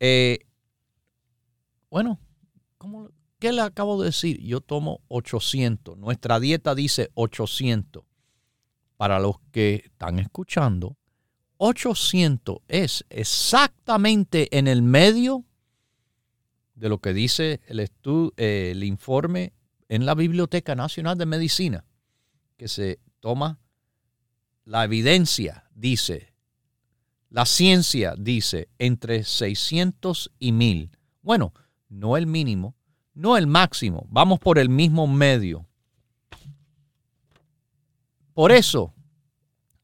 Eh, 0.00 0.38
bueno, 1.90 2.18
¿qué 3.38 3.52
le 3.52 3.62
acabo 3.62 4.00
de 4.00 4.06
decir? 4.06 4.40
Yo 4.40 4.60
tomo 4.60 5.00
800. 5.08 5.96
Nuestra 5.98 6.40
dieta 6.40 6.74
dice 6.74 7.10
800. 7.14 8.04
Para 8.96 9.18
los 9.18 9.36
que 9.50 9.82
están 9.84 10.18
escuchando, 10.18 10.96
800 11.58 12.58
es 12.68 13.04
exactamente 13.10 14.56
en 14.56 14.68
el 14.68 14.82
medio 14.82 15.44
de 16.74 16.88
lo 16.88 16.98
que 16.98 17.12
dice 17.12 17.60
el, 17.66 17.80
eh, 17.80 18.70
el 18.72 18.84
informe 18.84 19.52
en 19.88 20.06
la 20.06 20.14
Biblioteca 20.14 20.74
Nacional 20.74 21.16
de 21.18 21.26
Medicina, 21.26 21.84
que 22.56 22.68
se 22.68 23.00
toma 23.20 23.58
la 24.64 24.84
evidencia, 24.84 25.64
dice, 25.74 26.34
la 27.30 27.46
ciencia 27.46 28.14
dice 28.16 28.68
entre 28.78 29.24
600 29.24 30.32
y 30.38 30.52
1000. 30.52 30.90
Bueno, 31.22 31.52
no 31.88 32.16
el 32.16 32.26
mínimo, 32.26 32.76
no 33.14 33.36
el 33.36 33.46
máximo, 33.46 34.06
vamos 34.08 34.38
por 34.38 34.58
el 34.58 34.68
mismo 34.68 35.06
medio. 35.06 35.66
Por 38.36 38.52
eso 38.52 38.92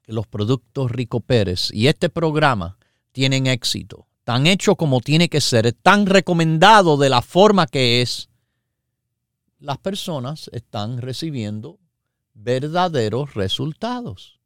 que 0.02 0.12
los 0.12 0.26
productos 0.26 0.90
Rico 0.90 1.20
Pérez 1.20 1.70
y 1.72 1.86
este 1.86 2.10
programa 2.10 2.76
tienen 3.10 3.46
éxito 3.46 4.06
tan 4.24 4.46
hecho 4.46 4.76
como 4.76 5.00
tiene 5.00 5.30
que 5.30 5.40
ser, 5.40 5.72
tan 5.72 6.04
recomendado 6.04 6.98
de 6.98 7.08
la 7.08 7.22
forma 7.22 7.66
que 7.66 8.02
es, 8.02 8.28
las 9.58 9.78
personas 9.78 10.50
están 10.52 11.00
recibiendo 11.00 11.78
verdaderos 12.34 13.32
resultados. 13.32 14.38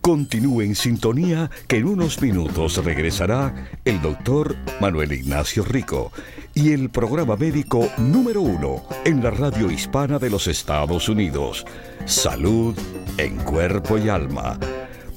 Continúe 0.00 0.62
en 0.62 0.74
sintonía 0.74 1.48
que 1.68 1.76
en 1.76 1.86
unos 1.86 2.20
minutos 2.20 2.84
regresará 2.84 3.70
el 3.84 4.02
doctor 4.02 4.56
Manuel 4.80 5.12
Ignacio 5.12 5.64
Rico 5.64 6.10
y 6.54 6.72
el 6.72 6.90
programa 6.90 7.36
médico 7.36 7.88
número 7.98 8.42
uno 8.42 8.82
en 9.04 9.22
la 9.22 9.30
radio 9.30 9.70
hispana 9.70 10.18
de 10.18 10.30
los 10.30 10.46
Estados 10.46 11.08
Unidos. 11.08 11.66
Salud 12.06 12.76
en 13.18 13.36
cuerpo 13.36 13.98
y 13.98 14.08
alma 14.08 14.58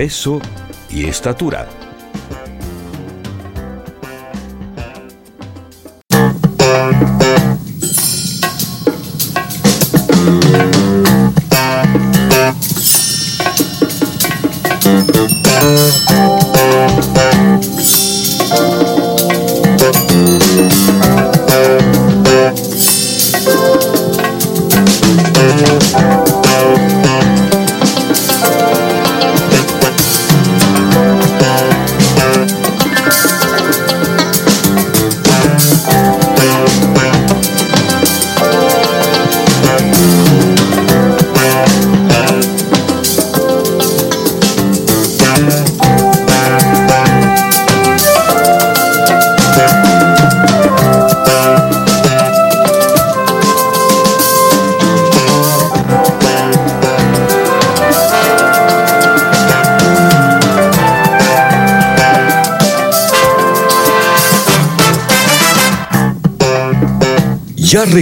peso 0.00 0.40
y 0.88 1.04
estatura. 1.04 1.89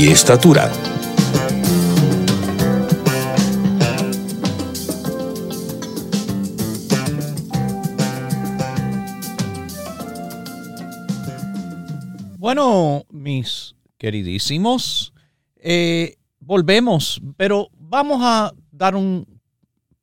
y 0.00 0.08
estatura. 0.08 0.72
Bueno, 12.38 13.04
mis 13.10 13.74
queridísimos, 13.98 15.12
eh, 15.56 16.16
volvemos, 16.38 17.20
pero 17.36 17.68
vamos 17.78 18.20
a 18.22 18.54
dar 18.72 18.96
un 18.96 19.26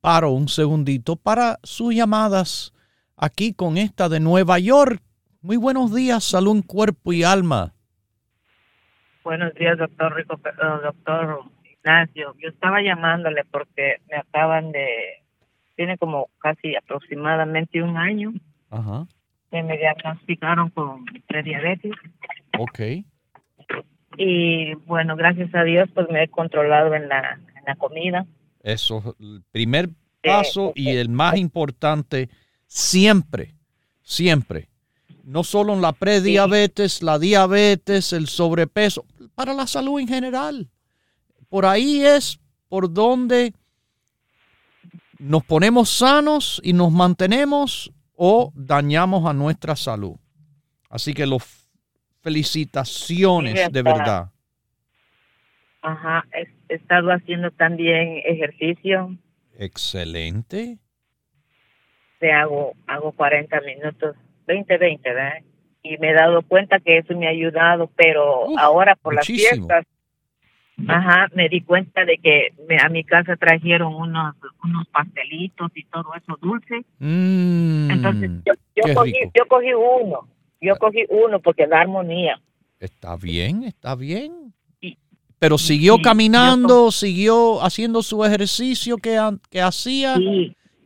paro, 0.00 0.30
un 0.30 0.48
segundito, 0.48 1.16
para 1.16 1.58
sus 1.64 1.92
llamadas 1.92 2.72
aquí 3.16 3.52
con 3.52 3.76
esta 3.76 4.08
de 4.08 4.20
Nueva 4.20 4.60
York. 4.60 5.02
Muy 5.40 5.56
buenos 5.56 5.92
días, 5.92 6.22
salud, 6.22 6.62
cuerpo 6.64 7.12
y 7.12 7.24
alma. 7.24 7.74
Buenos 9.24 9.54
días, 9.54 9.78
doctor 9.78 10.14
Rico, 10.14 10.40
eh, 10.44 10.50
doctor 10.82 11.42
Ignacio. 11.64 12.34
Yo 12.38 12.48
estaba 12.48 12.80
llamándole 12.80 13.44
porque 13.50 13.96
me 14.10 14.18
acaban 14.18 14.72
de, 14.72 14.86
tiene 15.76 15.98
como 15.98 16.28
casi 16.38 16.74
aproximadamente 16.76 17.82
un 17.82 17.96
año 17.96 18.32
Ajá. 18.70 19.06
que 19.50 19.62
me 19.62 19.76
diagnosticaron 19.76 20.70
con 20.70 21.04
prediabetes. 21.26 21.92
Ok. 22.58 22.80
Y 24.16 24.74
bueno, 24.86 25.14
gracias 25.16 25.54
a 25.54 25.62
Dios, 25.62 25.88
pues 25.94 26.08
me 26.10 26.24
he 26.24 26.28
controlado 26.28 26.94
en 26.94 27.08
la, 27.08 27.38
en 27.56 27.64
la 27.66 27.76
comida. 27.76 28.26
Eso 28.62 28.98
es 28.98 29.20
el 29.20 29.42
primer 29.52 29.90
paso 30.22 30.72
y 30.74 30.96
el 30.96 31.08
más 31.08 31.36
importante 31.36 32.28
siempre, 32.66 33.54
siempre. 34.02 34.67
No 35.28 35.44
solo 35.44 35.74
en 35.74 35.82
la 35.82 35.92
prediabetes, 35.92 37.02
la 37.02 37.18
diabetes, 37.18 38.14
el 38.14 38.28
sobrepeso, 38.28 39.04
para 39.34 39.52
la 39.52 39.66
salud 39.66 40.00
en 40.00 40.08
general. 40.08 40.70
Por 41.50 41.66
ahí 41.66 42.02
es 42.02 42.40
por 42.70 42.90
donde 42.90 43.52
nos 45.18 45.44
ponemos 45.44 45.90
sanos 45.90 46.62
y 46.64 46.72
nos 46.72 46.90
mantenemos 46.90 47.92
o 48.14 48.52
dañamos 48.54 49.28
a 49.28 49.34
nuestra 49.34 49.76
salud. 49.76 50.16
Así 50.88 51.12
que 51.12 51.26
los 51.26 51.42
felicitaciones 52.22 53.60
Sí, 53.66 53.70
de 53.70 53.82
verdad. 53.82 54.30
Ajá, 55.82 56.24
he, 56.32 56.48
he 56.70 56.76
estado 56.76 57.10
haciendo 57.10 57.50
también 57.50 58.22
ejercicio. 58.24 59.14
Excelente. 59.58 60.78
Te 62.18 62.32
hago, 62.32 62.72
hago 62.86 63.12
40 63.12 63.60
minutos, 63.60 64.16
20, 64.48 64.78
20, 64.78 65.08
¿verdad? 65.12 65.32
Y 65.82 65.96
me 65.98 66.10
he 66.10 66.14
dado 66.14 66.42
cuenta 66.42 66.80
que 66.80 66.98
eso 66.98 67.14
me 67.16 67.26
ha 67.28 67.30
ayudado, 67.30 67.88
pero 67.96 68.46
Uf, 68.46 68.58
ahora 68.58 68.96
por 68.96 69.14
muchísimo. 69.14 69.68
las 69.68 69.84
fiestas, 69.84 69.86
ajá, 70.88 71.28
me 71.34 71.48
di 71.48 71.60
cuenta 71.60 72.04
de 72.04 72.18
que 72.18 72.48
me- 72.68 72.78
a 72.80 72.88
mi 72.88 73.04
casa 73.04 73.36
trajeron 73.36 73.94
unos, 73.94 74.34
unos 74.64 74.86
pastelitos 74.88 75.70
y 75.74 75.84
todo 75.84 76.06
eso 76.16 76.36
dulce. 76.40 76.84
Mm, 76.98 77.90
Entonces 77.90 78.30
yo, 78.44 78.54
cogí, 78.94 79.12
rico. 79.12 79.32
yo 79.34 79.46
cogí 79.48 79.72
uno, 79.74 80.28
yo 80.60 80.76
cogí 80.76 81.04
uno 81.08 81.40
porque 81.40 81.66
la 81.66 81.80
armonía. 81.80 82.40
Está 82.80 83.16
bien, 83.16 83.64
está 83.64 83.94
bien. 83.94 84.54
Y- 84.80 84.96
Pero 85.38 85.58
siguió 85.58 85.96
y 85.98 86.02
caminando, 86.02 86.90
siguió 86.92 87.62
haciendo 87.62 88.02
su 88.02 88.24
ejercicio 88.24 88.96
que, 88.98 89.18
que 89.50 89.60
hacía 89.60 90.16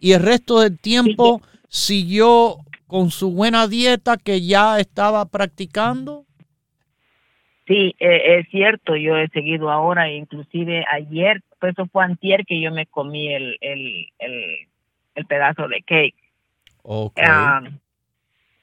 y 0.01 0.13
el 0.13 0.23
resto 0.23 0.61
del 0.61 0.79
tiempo 0.79 1.41
siguió 1.69 2.57
con 2.93 3.11
su 3.11 3.33
buena 3.33 3.69
dieta 3.69 4.19
que 4.19 4.47
ya 4.47 4.79
estaba 4.79 5.25
practicando. 5.25 6.27
sí, 7.67 7.97
eh, 7.99 8.39
es 8.39 8.49
cierto, 8.51 8.97
yo 8.97 9.17
he 9.17 9.29
seguido 9.29 9.71
ahora, 9.71 10.13
inclusive 10.13 10.85
ayer, 10.93 11.41
pues 11.59 11.73
eso 11.73 11.87
fue 11.87 12.05
antier 12.05 12.45
que 12.45 12.61
yo 12.61 12.71
me 12.71 12.85
comí 12.85 13.33
el, 13.33 13.57
el, 13.63 14.09
el, 14.19 14.69
el 15.15 15.25
pedazo 15.25 15.69
de 15.69 15.83
cake. 15.83 16.15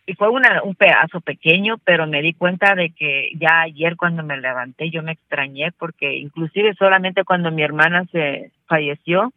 Y 0.05 0.13
fue 0.13 0.29
una, 0.29 0.61
un 0.61 0.75
pedazo 0.75 1.21
pequeño, 1.21 1.79
pero 1.83 2.05
me 2.05 2.21
di 2.21 2.33
cuenta 2.33 2.75
de 2.75 2.91
que 2.91 3.31
ya 3.35 3.61
ayer 3.61 3.95
cuando 3.95 4.21
me 4.21 4.37
levanté 4.37 4.91
yo 4.91 5.01
me 5.01 5.13
extrañé 5.13 5.71
porque 5.71 6.17
inclusive 6.17 6.75
solamente 6.75 7.23
cuando 7.23 7.49
mi 7.49 7.63
hermana 7.63 8.05
se 8.11 8.51
falleció, 8.67 9.33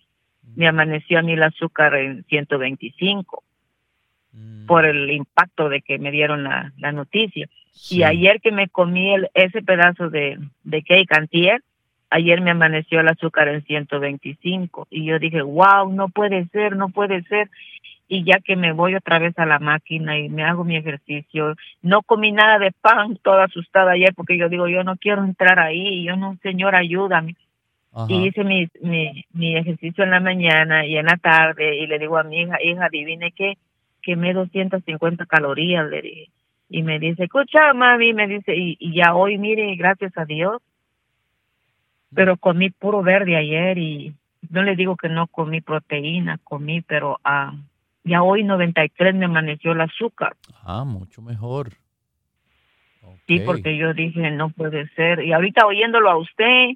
me 0.55 0.68
amaneció 0.68 1.18
a 1.18 1.22
mí 1.22 1.33
el 1.33 1.42
azúcar 1.42 1.94
en 1.94 2.24
125 2.24 3.42
Mm, 4.33 4.66
por 4.66 4.87
el 4.87 5.11
impacto 5.11 5.68
de 5.68 5.83
que 5.83 5.99
me 5.99 6.11
dieron 6.11 6.45
la, 6.45 6.73
la 6.79 6.92
noticia. 6.92 7.49
sí. 7.73 7.99
Y 7.99 8.03
ayer 8.03 8.40
que 8.40 8.51
me 8.51 8.68
comí 8.68 9.14
el, 9.14 9.29
ese 9.35 9.62
pedazo 9.62 10.09
de, 10.09 10.38
de 10.64 10.83
cake 10.83 11.12
antier, 11.12 11.61
ayer 12.09 12.40
me 12.40 12.51
amaneció 12.51 13.01
el 13.01 13.09
azúcar 13.09 13.49
en 13.49 13.62
125 13.64 14.87
y 14.90 15.05
yo 15.05 15.18
dije, 15.18 15.42
wow, 15.42 15.92
no 15.92 16.09
puede 16.09 16.47
ser, 16.49 16.77
no 16.77 16.88
puede 16.88 17.23
ser. 17.25 17.51
Y 18.09 18.25
ya 18.25 18.40
que 18.45 18.57
me 18.57 18.73
voy 18.73 18.95
otra 18.95 19.18
vez 19.18 19.38
a 19.38 19.47
la 19.47 19.59
máquina 19.59 20.18
y 20.18 20.29
me 20.29 20.45
hago 20.45 20.64
mi 20.64 20.77
ejercicio, 20.77 21.55
no 21.81 22.03
comí 22.03 22.31
nada 22.31 22.59
de 22.59 22.71
pan, 22.73 23.16
toda 23.23 23.45
asustada 23.45 23.92
ayer 23.92 24.12
porque 24.14 24.37
yo 24.37 24.51
digo, 24.51 24.68
yo 24.68 24.85
no 24.85 24.97
quiero 24.97 25.25
entrar 25.25 25.59
ahí, 25.59 26.05
yo 26.05 26.16
no, 26.16 26.37
señor, 26.42 26.75
ayúdame. 26.75 27.37
Ajá. 27.95 28.07
Y 28.09 28.27
hice 28.27 28.45
mi, 28.45 28.68
mi, 28.81 29.25
mi 29.33 29.57
ejercicio 29.57 30.05
en 30.05 30.11
la 30.11 30.21
mañana 30.21 30.87
y 30.87 30.97
en 30.97 31.07
la 31.07 31.16
tarde 31.16 31.77
y 31.77 31.87
le 31.87 31.99
digo 31.99 32.18
a 32.18 32.23
mi 32.23 32.42
hija, 32.42 32.59
hija, 32.62 32.87
adivine 32.87 33.33
qué, 33.33 33.57
quemé 34.03 34.33
250 34.35 35.27
calorías, 35.27 35.88
le 35.88 36.03
dije. 36.03 36.31
Y 36.69 36.83
me 36.83 36.99
dice, 36.99 37.25
escucha, 37.25 37.73
mami, 37.75 38.15
me 38.15 38.27
dice, 38.27 38.57
y, 38.57 38.77
y 38.81 38.95
ya 38.95 39.15
hoy, 39.15 39.38
mire, 39.38 39.75
gracias 39.77 40.17
a 40.17 40.25
Dios, 40.25 40.62
pero 42.15 42.37
comí 42.37 42.71
puro 42.71 43.03
verde 43.03 43.37
ayer 43.37 43.79
y 43.79 44.15
no 44.51 44.62
le 44.62 44.77
digo 44.77 44.97
que 44.97 45.09
no 45.09 45.27
comí 45.27 45.61
proteína, 45.61 46.38
comí, 46.45 46.81
pero 46.81 47.19
ah, 47.25 47.55
ya 48.05 48.23
hoy 48.23 48.45
93 48.45 49.15
me 49.15 49.27
amaneció 49.27 49.73
el 49.73 49.81
azúcar. 49.81 50.35
Ah, 50.62 50.85
mucho 50.85 51.23
mejor. 51.23 51.73
Sí, 53.27 53.41
porque 53.41 53.77
yo 53.77 53.95
dije, 53.95 54.31
no 54.31 54.51
puede 54.51 54.88
ser. 54.91 55.25
Y 55.25 55.33
ahorita 55.33 55.67
oyéndolo 55.67 56.11
a 56.11 56.17
usted, 56.17 56.71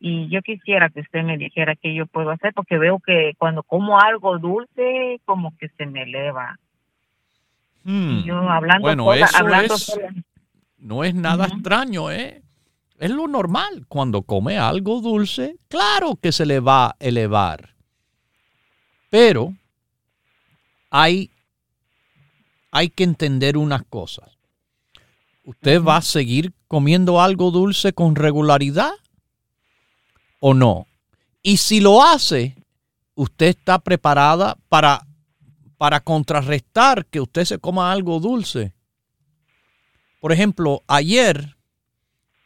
y 0.00 0.28
yo 0.28 0.40
quisiera 0.42 0.90
que 0.90 1.00
usted 1.00 1.22
me 1.22 1.36
dijera 1.38 1.74
qué 1.76 1.94
yo 1.94 2.06
puedo 2.06 2.30
hacer, 2.30 2.52
porque 2.54 2.78
veo 2.78 3.00
que 3.00 3.32
cuando 3.38 3.62
como 3.62 3.98
algo 4.00 4.38
dulce, 4.38 5.20
como 5.24 5.56
que 5.58 5.68
se 5.76 5.86
me 5.86 6.02
eleva. 6.02 6.58
Hmm. 7.84 8.20
Yo 8.24 8.36
hablando 8.38 8.82
Bueno, 8.82 9.12
eso 9.12 9.36
hablando 9.36 9.74
es- 9.74 9.82
sola. 9.82 10.14
No 10.78 11.02
es 11.02 11.14
nada 11.14 11.46
extraño, 11.46 12.10
¿eh? 12.12 12.42
Es 13.00 13.10
lo 13.10 13.26
normal. 13.26 13.86
Cuando 13.88 14.22
come 14.22 14.58
algo 14.58 15.00
dulce, 15.00 15.56
claro 15.68 16.16
que 16.20 16.30
se 16.32 16.46
le 16.46 16.60
va 16.60 16.86
a 16.86 16.96
elevar. 17.00 17.70
Pero 19.10 19.54
hay, 20.90 21.30
hay 22.70 22.90
que 22.90 23.04
entender 23.04 23.56
unas 23.56 23.82
cosas. 23.84 24.30
¿Usted 25.44 25.82
va 25.82 25.96
a 25.96 26.02
seguir 26.02 26.52
comiendo 26.68 27.20
algo 27.20 27.50
dulce 27.50 27.92
con 27.92 28.14
regularidad 28.14 28.92
o 30.40 30.54
no? 30.54 30.86
Y 31.42 31.56
si 31.56 31.80
lo 31.80 32.02
hace, 32.02 32.56
usted 33.14 33.46
está 33.46 33.78
preparada 33.78 34.56
para, 34.68 35.06
para 35.76 36.00
contrarrestar 36.00 37.06
que 37.06 37.20
usted 37.20 37.44
se 37.44 37.58
coma 37.58 37.92
algo 37.92 38.20
dulce. 38.20 38.72
Por 40.20 40.32
ejemplo, 40.32 40.82
ayer 40.86 41.56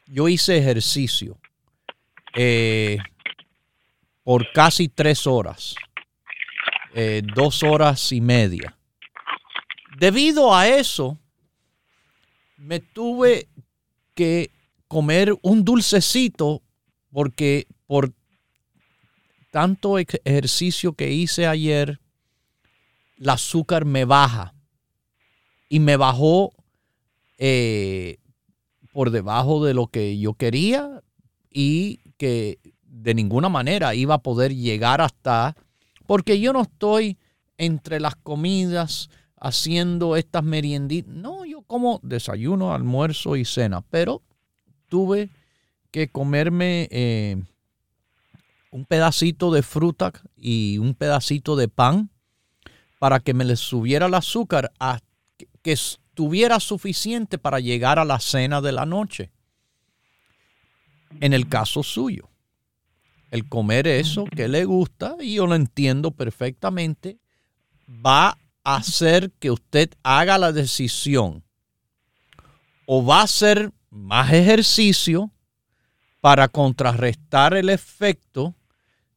yo 0.07 0.29
hice 0.29 0.59
ejercicio 0.59 1.39
eh, 2.35 2.99
por 4.23 4.53
casi 4.53 4.89
tres 4.89 5.27
horas, 5.27 5.75
eh, 6.95 7.23
dos 7.35 7.63
horas 7.63 8.13
y 8.13 8.21
media. 8.21 8.77
Debido 9.99 10.55
a 10.55 10.69
eso, 10.69 11.19
me 12.57 12.81
tuve 12.81 13.49
que 14.15 14.51
comer 14.89 15.35
un 15.43 15.65
dulcecito 15.65 16.63
porque 17.11 17.67
por 17.93 18.11
tanto 19.51 19.99
ej- 19.99 20.23
ejercicio 20.25 20.95
que 20.95 21.13
hice 21.13 21.47
ayer, 21.47 22.01
el 23.19 23.29
azúcar 23.29 23.85
me 23.85 24.07
baja 24.07 24.55
y 25.69 25.79
me 25.79 25.99
bajó 25.99 26.55
eh, 27.37 28.17
por 28.95 29.11
debajo 29.11 29.63
de 29.63 29.75
lo 29.75 29.89
que 29.89 30.19
yo 30.19 30.33
quería 30.33 31.03
y 31.51 31.99
que 32.17 32.59
de 32.87 33.13
ninguna 33.13 33.51
manera 33.51 33.95
iba 33.95 34.15
a 34.15 34.23
poder 34.23 34.55
llegar 34.55 35.03
hasta, 35.03 35.55
porque 36.07 36.41
yo 36.41 36.55
no 36.55 36.63
estoy 36.63 37.19
entre 37.59 38.01
las 38.01 38.17
comidas 38.17 39.11
haciendo 39.37 40.17
estas 40.17 40.45
merienditas. 40.45 41.13
No, 41.13 41.45
yo 41.45 41.53
yo 41.53 41.61
como 41.61 42.01
desayuno, 42.03 42.73
almuerzo 42.73 43.37
y 43.37 43.45
cena, 43.45 43.83
pero 43.83 44.23
tuve 44.89 45.29
que 45.91 46.09
comerme 46.09 46.89
eh, 46.91 47.37
un 48.73 48.87
pedacito 48.87 49.53
de 49.53 49.63
fruta 49.63 50.13
y 50.35 50.79
un 50.79 50.95
pedacito 50.95 51.57
de 51.57 51.69
pan 51.69 52.11
para 52.99 53.21
que 53.21 53.35
me 53.35 53.45
le 53.45 53.57
subiera 53.57 54.07
el 54.07 54.15
azúcar 54.15 54.73
a 54.81 54.99
que 55.63 55.73
estuviera 55.73 56.59
suficiente 56.59 57.39
para 57.39 57.61
llegar 57.61 57.99
a 57.99 58.05
la 58.05 58.19
cena 58.19 58.61
de 58.61 58.73
la 58.73 58.87
noche. 58.87 59.31
En 61.21 61.35
el 61.35 61.49
caso 61.49 61.83
suyo, 61.83 62.31
el 63.31 63.47
comer 63.47 63.87
eso 63.87 64.25
que 64.25 64.49
le 64.49 64.65
gusta, 64.65 65.17
y 65.21 65.35
yo 65.35 65.47
lo 65.47 65.55
entiendo 65.55 66.11
perfectamente, 66.11 67.19
va 67.89 68.39
a 68.65 68.77
hacer 68.77 69.33
que 69.33 69.51
usted 69.51 69.91
haga 70.03 70.39
la 70.39 70.53
decisión 70.53 71.45
o 72.87 73.05
va 73.05 73.21
a 73.21 73.25
hacer 73.25 73.71
más 73.91 74.33
ejercicio 74.33 75.31
para 76.23 76.49
contrarrestar 76.49 77.53
el 77.55 77.69
efecto 77.69 78.55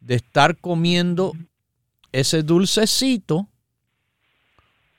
de 0.06 0.16
estar 0.16 0.56
comiendo 0.58 1.34
ese 2.12 2.44
dulcecito 2.44 3.48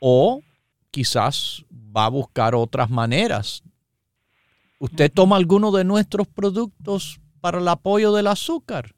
o 0.01 0.43
quizás 0.91 1.65
va 1.97 2.07
a 2.07 2.11
buscar 2.11 2.57
otras 2.57 2.91
maneras. 2.91 3.63
¿Usted 4.81 5.11
toma 5.13 5.37
alguno 5.37 5.71
de 5.71 5.85
nuestros 5.85 6.27
productos 6.27 7.21
para 7.41 7.59
el 7.59 7.69
apoyo 7.69 8.13
del 8.13 8.27
azúcar? 8.27 8.95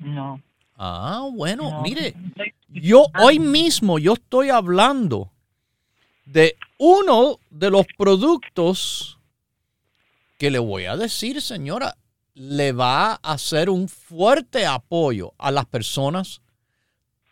No. 0.00 0.42
Ah, 0.76 1.28
bueno, 1.32 1.80
mire, 1.82 2.14
yo 2.68 3.06
hoy 3.22 3.38
mismo 3.38 4.00
yo 4.00 4.14
estoy 4.14 4.50
hablando 4.50 5.30
de 6.26 6.56
uno 6.78 7.38
de 7.48 7.70
los 7.70 7.86
productos 7.96 9.20
que 10.36 10.50
le 10.50 10.58
voy 10.58 10.86
a 10.86 10.96
decir, 10.96 11.40
señora, 11.40 11.96
le 12.34 12.72
va 12.72 13.12
a 13.12 13.32
hacer 13.32 13.70
un 13.70 13.88
fuerte 13.88 14.66
apoyo 14.66 15.34
a 15.38 15.50
las 15.50 15.66
personas 15.66 16.40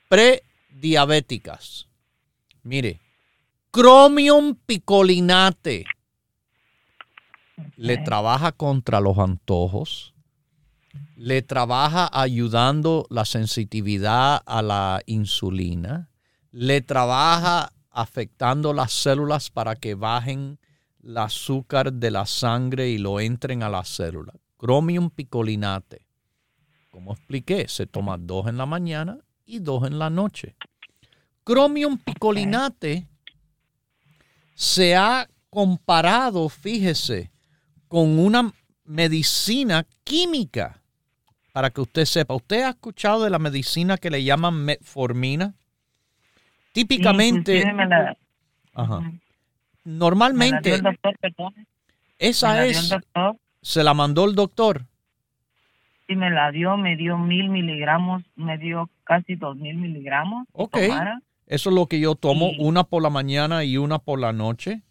prediabéticas. 0.08 1.88
Mire, 2.62 3.00
Chromium 3.72 4.54
picolinate 4.66 5.84
le 7.76 7.98
trabaja 7.98 8.52
contra 8.52 9.00
los 9.00 9.18
antojos, 9.18 10.14
le 11.16 11.42
trabaja 11.42 12.08
ayudando 12.12 13.06
la 13.10 13.24
sensitividad 13.24 14.42
a 14.44 14.62
la 14.62 15.00
insulina, 15.06 16.10
le 16.50 16.80
trabaja 16.80 17.72
afectando 17.90 18.72
las 18.72 18.92
células 18.92 19.50
para 19.50 19.76
que 19.76 19.94
bajen 19.94 20.58
el 21.02 21.18
azúcar 21.18 21.92
de 21.92 22.10
la 22.10 22.26
sangre 22.26 22.90
y 22.90 22.98
lo 22.98 23.20
entren 23.20 23.62
a 23.62 23.68
la 23.68 23.84
célula. 23.84 24.34
Chromium 24.62 25.10
picolinate. 25.10 26.06
Como 26.90 27.14
expliqué, 27.14 27.66
se 27.66 27.86
toma 27.88 28.16
dos 28.16 28.46
en 28.46 28.56
la 28.58 28.66
mañana 28.66 29.18
y 29.44 29.58
dos 29.58 29.84
en 29.88 29.98
la 29.98 30.08
noche. 30.08 30.54
Chromium 31.44 31.98
picolinate 31.98 33.08
se 34.54 34.94
ha 34.94 35.28
comparado, 35.50 36.48
fíjese, 36.48 37.32
con 37.88 38.20
una 38.20 38.52
medicina 38.84 39.84
química. 40.04 40.80
Para 41.52 41.70
que 41.70 41.80
usted 41.80 42.04
sepa, 42.04 42.34
¿usted 42.34 42.62
ha 42.62 42.70
escuchado 42.70 43.24
de 43.24 43.30
la 43.30 43.40
medicina 43.40 43.98
que 43.98 44.10
le 44.10 44.22
llaman 44.22 44.64
metformina? 44.64 45.54
Típicamente, 46.72 47.64
normalmente, 49.84 50.80
esa 52.18 52.64
es, 52.64 52.94
se 53.62 53.82
la 53.82 53.94
mandó 53.94 54.24
el 54.24 54.34
doctor. 54.34 54.86
Sí, 56.06 56.16
me 56.16 56.30
la 56.30 56.50
dio, 56.50 56.76
me 56.76 56.96
dio 56.96 57.16
mil 57.16 57.48
miligramos, 57.48 58.22
me 58.36 58.58
dio 58.58 58.90
casi 59.04 59.36
dos 59.36 59.56
mil 59.56 59.76
miligramos. 59.76 60.46
Ok. 60.52 60.76
Eso 61.46 61.70
es 61.70 61.74
lo 61.74 61.86
que 61.86 62.00
yo 62.00 62.14
tomo, 62.14 62.50
una 62.58 62.84
por 62.84 63.02
la 63.02 63.10
mañana 63.10 63.64
y 63.64 63.76
una 63.76 63.98
por 63.98 64.18
la 64.18 64.32
noche 64.32 64.82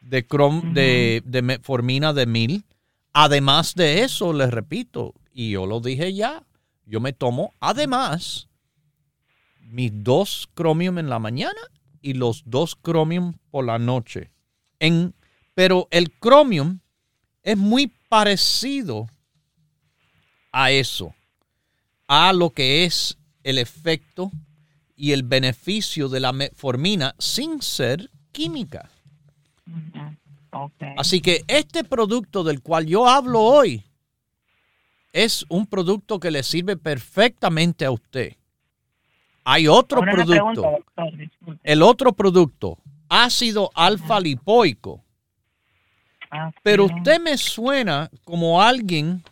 de, 0.00 0.26
crom 0.26 0.72
de, 0.72 1.22
de 1.24 1.42
metformina 1.42 2.12
de 2.12 2.26
mil. 2.26 2.64
Además 3.12 3.74
de 3.74 4.02
eso, 4.02 4.32
les 4.32 4.50
repito, 4.50 5.14
y 5.32 5.52
yo 5.52 5.66
lo 5.66 5.80
dije 5.80 6.12
ya, 6.12 6.42
yo 6.84 7.00
me 7.00 7.12
tomo 7.12 7.52
además 7.60 8.48
mis 9.60 9.90
dos 10.04 10.48
cromium 10.54 10.98
en 10.98 11.08
la 11.08 11.18
mañana 11.18 11.60
y 12.02 12.14
los 12.14 12.42
dos 12.46 12.76
cromium 12.76 13.34
por 13.50 13.64
la 13.64 13.78
noche. 13.78 14.30
En, 14.78 15.14
pero 15.54 15.88
el 15.90 16.12
cromium 16.12 16.80
es 17.46 17.56
muy 17.56 17.92
parecido 18.08 19.08
a 20.50 20.72
eso, 20.72 21.14
a 22.08 22.32
lo 22.32 22.50
que 22.50 22.84
es 22.84 23.16
el 23.44 23.58
efecto 23.58 24.32
y 24.96 25.12
el 25.12 25.22
beneficio 25.22 26.08
de 26.08 26.18
la 26.18 26.32
metformina 26.32 27.14
sin 27.20 27.62
ser 27.62 28.10
química. 28.32 28.90
Así 30.96 31.20
que 31.20 31.44
este 31.46 31.84
producto 31.84 32.42
del 32.42 32.62
cual 32.62 32.86
yo 32.86 33.08
hablo 33.08 33.40
hoy 33.40 33.84
es 35.12 35.46
un 35.48 35.66
producto 35.66 36.18
que 36.18 36.32
le 36.32 36.42
sirve 36.42 36.76
perfectamente 36.76 37.84
a 37.84 37.92
usted. 37.92 38.34
Hay 39.44 39.68
otro 39.68 40.00
producto. 40.00 40.78
el 41.62 41.82
otro 41.82 42.12
producto, 42.12 42.78
ácido 43.08 43.70
alfa 43.76 44.18
lipoico. 44.18 45.05
Pero 46.62 46.84
usted 46.86 47.20
me 47.20 47.36
suena 47.36 48.10
como 48.24 48.62
alguien 48.62 49.22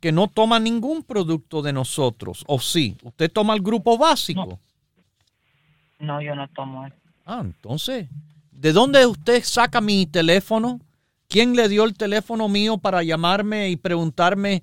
que 0.00 0.12
no 0.12 0.28
toma 0.28 0.58
ningún 0.58 1.02
producto 1.02 1.62
de 1.62 1.72
nosotros. 1.72 2.44
¿O 2.46 2.58
sí? 2.58 2.96
¿Usted 3.02 3.30
toma 3.30 3.54
el 3.54 3.60
grupo 3.60 3.98
básico? 3.98 4.58
No, 5.98 6.22
yo 6.22 6.34
no 6.34 6.48
tomo 6.48 6.86
eso. 6.86 6.96
Ah, 7.26 7.42
entonces, 7.44 8.08
¿de 8.50 8.72
dónde 8.72 9.06
usted 9.06 9.44
saca 9.44 9.80
mi 9.80 10.06
teléfono? 10.06 10.80
¿Quién 11.28 11.54
le 11.54 11.68
dio 11.68 11.84
el 11.84 11.94
teléfono 11.94 12.48
mío 12.48 12.78
para 12.78 13.02
llamarme 13.02 13.68
y 13.68 13.76
preguntarme 13.76 14.62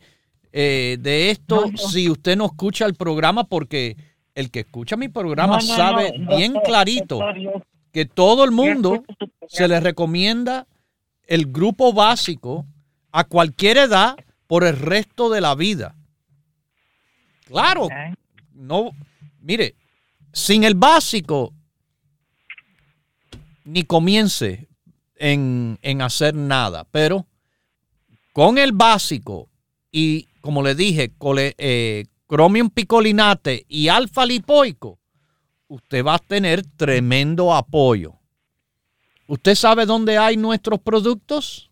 eh, 0.51 0.97
de 0.99 1.29
esto 1.29 1.65
si 1.75 2.09
usted 2.09 2.35
no 2.35 2.45
escucha 2.47 2.85
el 2.85 2.95
programa? 2.95 3.45
Porque 3.45 3.95
el 4.35 4.51
que 4.51 4.61
escucha 4.61 4.97
mi 4.97 5.07
programa 5.07 5.61
sabe 5.61 6.13
bien 6.35 6.53
clarito 6.65 7.19
que 7.91 8.05
todo 8.05 8.43
el 8.43 8.51
mundo 8.51 9.03
se 9.47 9.67
le 9.67 9.79
recomienda 9.79 10.67
el 11.27 11.51
grupo 11.51 11.93
básico 11.93 12.65
a 13.11 13.25
cualquier 13.25 13.77
edad 13.77 14.17
por 14.47 14.63
el 14.63 14.77
resto 14.77 15.29
de 15.29 15.41
la 15.41 15.55
vida. 15.55 15.95
Claro, 17.45 17.87
no, 18.53 18.91
mire, 19.39 19.75
sin 20.33 20.63
el 20.63 20.75
básico, 20.75 21.53
ni 23.65 23.83
comience 23.83 24.67
en, 25.15 25.77
hacer 26.01 26.35
nada, 26.35 26.85
pero 26.85 27.25
con 28.33 28.57
el 28.57 28.71
básico 28.71 29.49
y, 29.91 30.27
como 30.41 30.63
le 30.63 30.75
dije, 30.75 31.11
eh, 31.57 32.05
cromium 32.27 32.69
picolinate 32.69 33.65
y 33.67 33.87
alfa 33.87 34.25
lipoico, 34.25 34.99
usted 35.67 36.05
va 36.05 36.15
a 36.15 36.19
tener 36.19 36.65
tremendo 36.77 37.53
apoyo. 37.53 38.16
¿Usted 39.27 39.55
sabe 39.55 39.85
dónde 39.85 40.17
hay 40.17 40.37
nuestros 40.37 40.79
productos? 40.79 41.69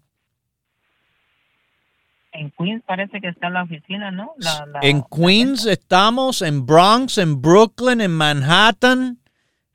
En 2.34 2.52
Queens 2.52 2.84
parece 2.86 3.22
que 3.22 3.30
está 3.30 3.50
la 3.50 3.64
oficina, 3.64 4.12
¿no? 4.12 4.34
en 4.82 5.02
Queens 5.04 5.66
estamos, 5.66 6.42
en 6.42 6.66
Bronx, 6.66 7.18
en 7.18 7.42
Brooklyn, 7.42 8.02
en 8.02 8.12
Manhattan. 8.12 9.20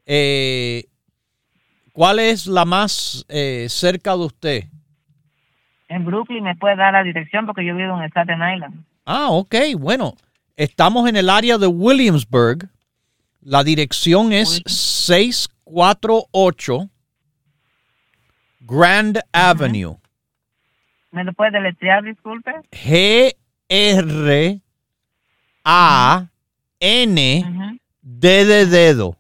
Eh, 0.05 0.85
¿Cuál 1.93 2.19
es 2.19 2.47
la 2.47 2.67
más 2.67 3.25
eh, 3.31 3.67
cerca 3.71 4.11
de 4.13 4.25
usted? 4.25 4.65
En 5.89 6.05
Brooklyn 6.05 6.45
me 6.45 6.55
puede 6.55 6.77
dar 6.77 6.93
la 6.93 7.03
dirección 7.03 7.47
porque 7.47 7.65
yo 7.65 7.75
vivo 7.75 7.99
en 7.99 8.05
Staten 8.11 8.41
Island. 8.55 8.85
Ah, 9.07 9.29
ok, 9.31 9.55
bueno. 9.79 10.13
Estamos 10.57 11.09
en 11.09 11.17
el 11.17 11.31
área 11.31 11.57
de 11.57 11.67
Williamsburg. 11.67 12.69
La 13.41 13.65
dirección 13.65 14.35
es 14.35 14.63
648 14.67 16.91
Grand 18.61 19.21
Avenue. 19.33 19.97
¿Me 21.11 21.25
lo 21.25 21.33
puede 21.33 21.51
deletrear, 21.51 22.05
disculpe? 22.05 22.53
G 22.71 23.35
R 23.69 24.61
A 25.65 26.27
N 26.79 27.79
D 28.03 28.45
de 28.45 28.67
dedo. 28.67 29.17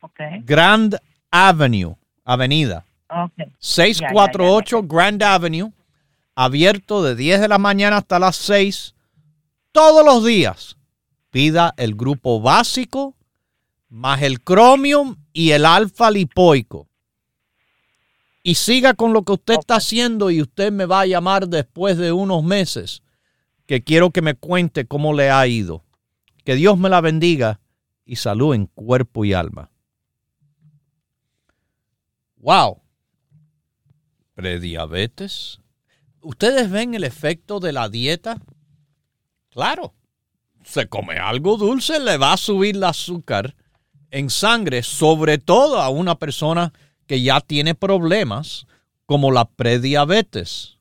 Okay. 0.00 0.42
Grand 0.44 0.96
Avenue, 1.30 1.96
avenida. 2.24 2.84
Okay. 3.08 3.46
648 3.58 4.82
Grand 4.84 5.22
Avenue, 5.22 5.72
abierto 6.34 7.02
de 7.02 7.14
10 7.14 7.40
de 7.42 7.48
la 7.48 7.58
mañana 7.58 7.98
hasta 7.98 8.18
las 8.18 8.36
6 8.36 8.94
todos 9.72 10.04
los 10.04 10.24
días. 10.24 10.76
Pida 11.30 11.74
el 11.76 11.94
grupo 11.94 12.40
básico 12.40 13.14
más 13.88 14.22
el 14.22 14.38
Chromium 14.42 15.16
y 15.32 15.50
el 15.50 15.66
alfa 15.66 16.10
lipoico. 16.10 16.86
Y 18.42 18.54
siga 18.54 18.94
con 18.94 19.12
lo 19.12 19.22
que 19.24 19.32
usted 19.32 19.54
está 19.58 19.76
haciendo 19.76 20.30
y 20.30 20.40
usted 20.40 20.72
me 20.72 20.86
va 20.86 21.00
a 21.00 21.06
llamar 21.06 21.48
después 21.48 21.98
de 21.98 22.12
unos 22.12 22.42
meses 22.42 23.02
que 23.66 23.84
quiero 23.84 24.10
que 24.10 24.22
me 24.22 24.34
cuente 24.34 24.86
cómo 24.86 25.12
le 25.12 25.30
ha 25.30 25.46
ido. 25.46 25.84
Que 26.44 26.54
Dios 26.54 26.78
me 26.78 26.88
la 26.88 27.00
bendiga 27.00 27.60
y 28.04 28.16
salud 28.16 28.54
en 28.54 28.66
cuerpo 28.66 29.24
y 29.24 29.34
alma. 29.34 29.70
Wow. 32.36 32.82
Prediabetes. 34.34 35.60
¿Ustedes 36.22 36.70
ven 36.70 36.94
el 36.94 37.04
efecto 37.04 37.60
de 37.60 37.72
la 37.72 37.88
dieta? 37.88 38.40
Claro. 39.50 39.94
Se 40.64 40.88
come 40.88 41.18
algo 41.18 41.56
dulce, 41.56 42.00
le 42.00 42.16
va 42.16 42.32
a 42.32 42.36
subir 42.36 42.76
el 42.76 42.84
azúcar 42.84 43.54
en 44.10 44.30
sangre, 44.30 44.82
sobre 44.82 45.38
todo 45.38 45.80
a 45.80 45.88
una 45.88 46.18
persona 46.18 46.72
que 47.10 47.20
ya 47.20 47.40
tiene 47.40 47.74
problemas 47.74 48.68
como 49.04 49.32
la 49.32 49.44
prediabetes. 49.44 50.78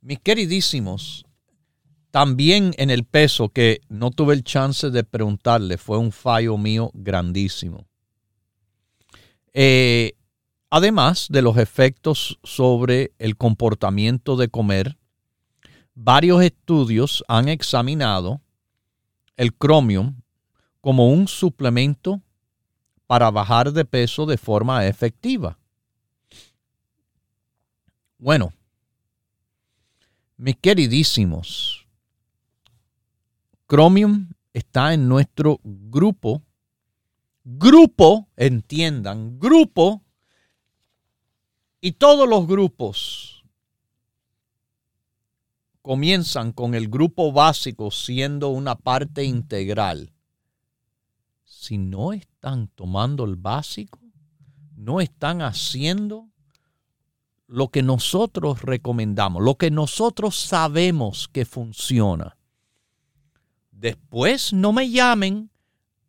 Mis 0.00 0.18
queridísimos, 0.18 1.24
también 2.10 2.74
en 2.76 2.90
el 2.90 3.04
peso 3.04 3.50
que 3.50 3.82
no 3.88 4.10
tuve 4.10 4.34
el 4.34 4.42
chance 4.42 4.90
de 4.90 5.04
preguntarle, 5.04 5.78
fue 5.78 5.98
un 5.98 6.10
fallo 6.10 6.58
mío 6.58 6.90
grandísimo. 6.92 7.86
Eh, 9.52 10.14
además 10.70 11.28
de 11.30 11.42
los 11.42 11.56
efectos 11.56 12.40
sobre 12.42 13.12
el 13.20 13.36
comportamiento 13.36 14.36
de 14.36 14.48
comer, 14.48 14.96
varios 15.94 16.42
estudios 16.42 17.22
han 17.28 17.48
examinado 17.48 18.40
el 19.36 19.54
cromium 19.54 20.16
como 20.80 21.10
un 21.10 21.28
suplemento 21.28 22.23
para 23.14 23.30
bajar 23.30 23.72
de 23.72 23.84
peso 23.84 24.26
de 24.26 24.36
forma 24.36 24.88
efectiva. 24.88 25.56
Bueno, 28.18 28.52
mis 30.36 30.56
queridísimos, 30.56 31.86
Chromium 33.68 34.30
está 34.52 34.94
en 34.94 35.06
nuestro 35.06 35.60
grupo. 35.62 36.42
Grupo, 37.44 38.26
entiendan, 38.34 39.38
grupo. 39.38 40.02
Y 41.80 41.92
todos 41.92 42.28
los 42.28 42.48
grupos 42.48 43.44
comienzan 45.82 46.50
con 46.50 46.74
el 46.74 46.88
grupo 46.88 47.30
básico 47.30 47.92
siendo 47.92 48.48
una 48.48 48.74
parte 48.74 49.22
integral 49.22 50.13
si 51.64 51.78
no 51.78 52.12
están 52.12 52.68
tomando 52.68 53.24
el 53.24 53.36
básico, 53.36 53.98
no 54.76 55.00
están 55.00 55.40
haciendo 55.40 56.28
lo 57.46 57.68
que 57.68 57.82
nosotros 57.82 58.60
recomendamos, 58.60 59.42
lo 59.42 59.56
que 59.56 59.70
nosotros 59.70 60.36
sabemos 60.36 61.26
que 61.26 61.46
funciona. 61.46 62.36
Después 63.70 64.52
no 64.52 64.74
me 64.74 64.90
llamen 64.90 65.50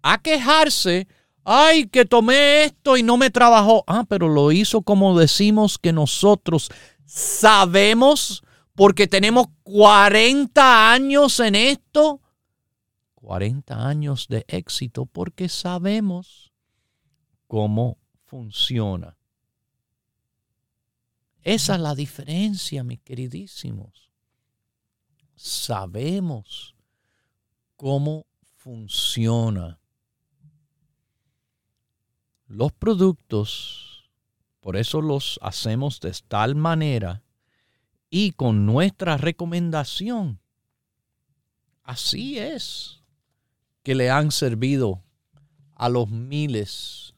a 0.01 0.21
quejarse, 0.21 1.07
ay, 1.45 1.87
que 1.87 2.03
tomé 2.03 2.65
esto 2.65 2.97
y 2.97 3.03
no 3.03 3.15
me 3.15 3.29
trabajó. 3.29 3.85
Ah, 3.87 4.03
pero 4.09 4.27
lo 4.27 4.51
hizo 4.51 4.81
como 4.81 5.17
decimos 5.17 5.77
que 5.77 5.93
nosotros 5.93 6.69
sabemos 7.05 8.43
porque 8.75 9.07
tenemos 9.07 9.47
40 9.63 10.91
años 10.91 11.39
en 11.39 11.55
esto 11.55 12.19
40 13.26 13.88
años 13.88 14.28
de 14.28 14.45
éxito 14.47 15.07
porque 15.07 15.49
sabemos 15.49 16.53
cómo 17.47 17.97
funciona. 18.23 19.17
Esa 21.41 21.73
es 21.73 21.82
la 21.82 21.95
diferencia, 21.95 22.84
mis 22.84 23.01
queridísimos. 23.01 24.11
Sabemos 25.36 26.76
cómo 27.76 28.28
funciona. 28.57 29.80
Los 32.45 32.73
productos, 32.73 34.07
por 34.59 34.78
eso 34.78 35.01
los 35.01 35.39
hacemos 35.41 35.99
de 35.99 36.15
tal 36.28 36.53
manera 36.53 37.23
y 38.11 38.34
con 38.34 38.67
nuestra 38.67 39.17
recomendación. 39.17 40.39
Así 41.82 42.38
es 42.38 43.01
que 43.86 43.93
le 43.93 44.09
han 44.09 44.31
servido 44.31 45.03
a 45.75 45.89
los 45.89 46.09
miles 46.09 47.13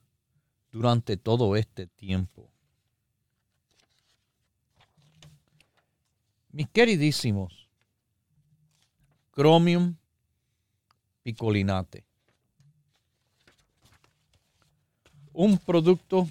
durante 0.70 1.16
todo 1.16 1.56
este 1.56 1.88
tiempo. 1.88 2.52
Mis 6.52 6.68
queridísimos, 6.68 7.70
Chromium 9.34 9.96
picolinate. 11.24 12.04
Un 15.32 15.58
producto 15.60 16.28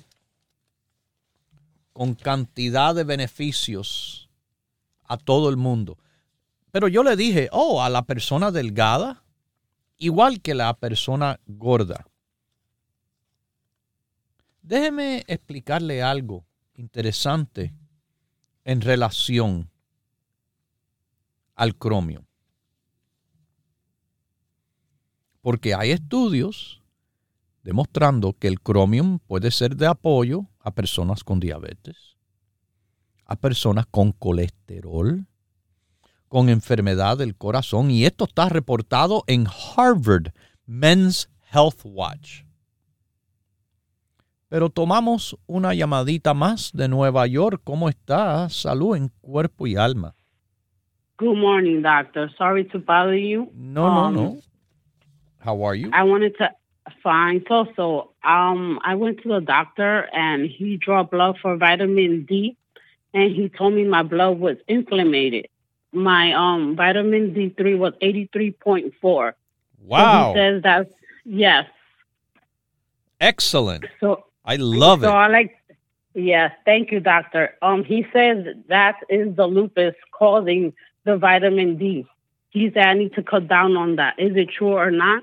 con 1.95 2.15
cantidad 2.15 2.95
de 2.95 3.05
beneficios 3.05 4.29
a 5.05 5.17
todo 5.17 5.49
el 5.49 5.57
mundo. 5.57 5.97
Pero 6.73 6.89
yo 6.89 7.03
le 7.03 7.17
dije, 7.17 7.49
oh, 7.53 7.83
a 7.83 7.89
la 7.89 8.03
persona 8.03 8.51
delgada, 8.51 9.23
igual 9.99 10.41
que 10.41 10.55
la 10.55 10.75
persona 10.75 11.41
gorda. 11.47 12.07
Déjeme 14.63 15.25
explicarle 15.29 16.03
algo 16.03 16.45
interesante 16.75 17.75
en 18.65 18.81
relación 18.81 19.71
al 21.55 21.77
cromio. 21.77 22.27
Porque 25.41 25.75
hay 25.75 25.93
estudios 25.93 26.83
demostrando 27.63 28.33
que 28.35 28.49
el 28.49 28.61
cromium 28.61 29.19
puede 29.21 29.51
ser 29.51 29.77
de 29.77 29.87
apoyo 29.87 30.47
a 30.61 30.73
personas 30.73 31.25
con 31.25 31.41
diabetes, 31.41 32.17
a 33.25 33.37
personas 33.37 33.87
con 33.87 34.13
colesterol, 34.13 35.27
con 36.29 36.49
enfermedad 36.49 37.19
del 37.19 37.37
corazón 37.37 37.91
y 37.91 38.05
esto 38.05 38.25
está 38.25 38.49
reportado 38.49 39.25
en 39.27 39.47
Harvard 39.47 40.33
Men's 40.67 41.31
Health 41.53 41.81
Watch. 41.85 42.43
Pero 44.49 44.71
tomamos 44.71 45.37
una 45.47 45.75
llamadita 45.75 46.33
más 46.35 46.71
de 46.73 46.89
Nueva 46.89 47.27
York. 47.27 47.61
¿Cómo 47.65 47.89
está? 47.89 48.49
Salud 48.49 48.97
en 48.97 49.11
cuerpo 49.21 49.67
y 49.67 49.77
alma. 49.77 50.15
Good 51.19 51.37
morning, 51.37 51.83
doctor. 51.83 52.31
Sorry 52.37 52.65
to 52.69 52.79
bother 52.79 53.15
you. 53.15 53.51
No, 53.55 53.89
no, 53.89 54.11
no. 54.11 54.29
Um, 54.29 54.41
How 55.45 55.67
are 55.67 55.75
you? 55.75 55.91
I 55.93 56.03
wanted 56.03 56.37
to 56.39 56.51
fine. 57.03 57.43
So, 57.49 57.67
so 57.75 58.13
um, 58.23 58.79
I 58.85 58.95
went 58.95 59.23
to 59.23 59.29
the 59.29 59.41
doctor 59.41 60.09
and 60.13 60.49
he 60.49 60.77
drew 60.77 61.03
blood 61.05 61.37
for 61.41 61.57
vitamin 61.57 62.27
D, 62.29 62.57
and 63.15 63.35
he 63.35 63.49
told 63.49 63.75
me 63.75 63.85
my 63.85 64.03
blood 64.03 64.39
was 64.39 64.57
inflamed 64.69 65.47
my 65.97 66.33
um 66.35 66.77
vitamin 66.77 67.35
D3 67.35 67.79
was 67.79 67.95
83.4. 68.03 69.33
Wow. 69.83 69.99
So 69.99 70.29
he 70.29 70.39
says 70.39 70.63
that 70.63 70.91
yes. 71.25 71.67
Excellent. 73.21 73.87
So 73.99 74.25
I 74.45 74.57
love 74.57 75.01
so 75.01 75.09
it. 75.09 75.11
So 75.11 75.17
I 75.17 75.29
like 75.29 75.57
yes, 76.15 76.53
thank 76.65 76.93
you 76.93 77.01
doctor. 77.01 77.55
Um 77.63 77.83
he 77.83 78.07
says 78.13 78.47
that 78.69 78.97
is 79.09 79.35
the 79.35 79.47
lupus 79.47 79.95
causing 80.13 80.75
the 81.05 81.17
vitamin 81.17 81.79
D. 81.79 82.07
He 82.51 82.71
said 82.73 82.87
I 82.87 82.95
need 82.95 83.15
to 83.15 83.23
cut 83.23 83.49
down 83.49 83.77
on 83.77 83.97
that. 83.97 84.15
Is 84.19 84.37
it 84.37 84.51
true 84.57 84.75
or 84.75 84.91
not? 84.91 85.23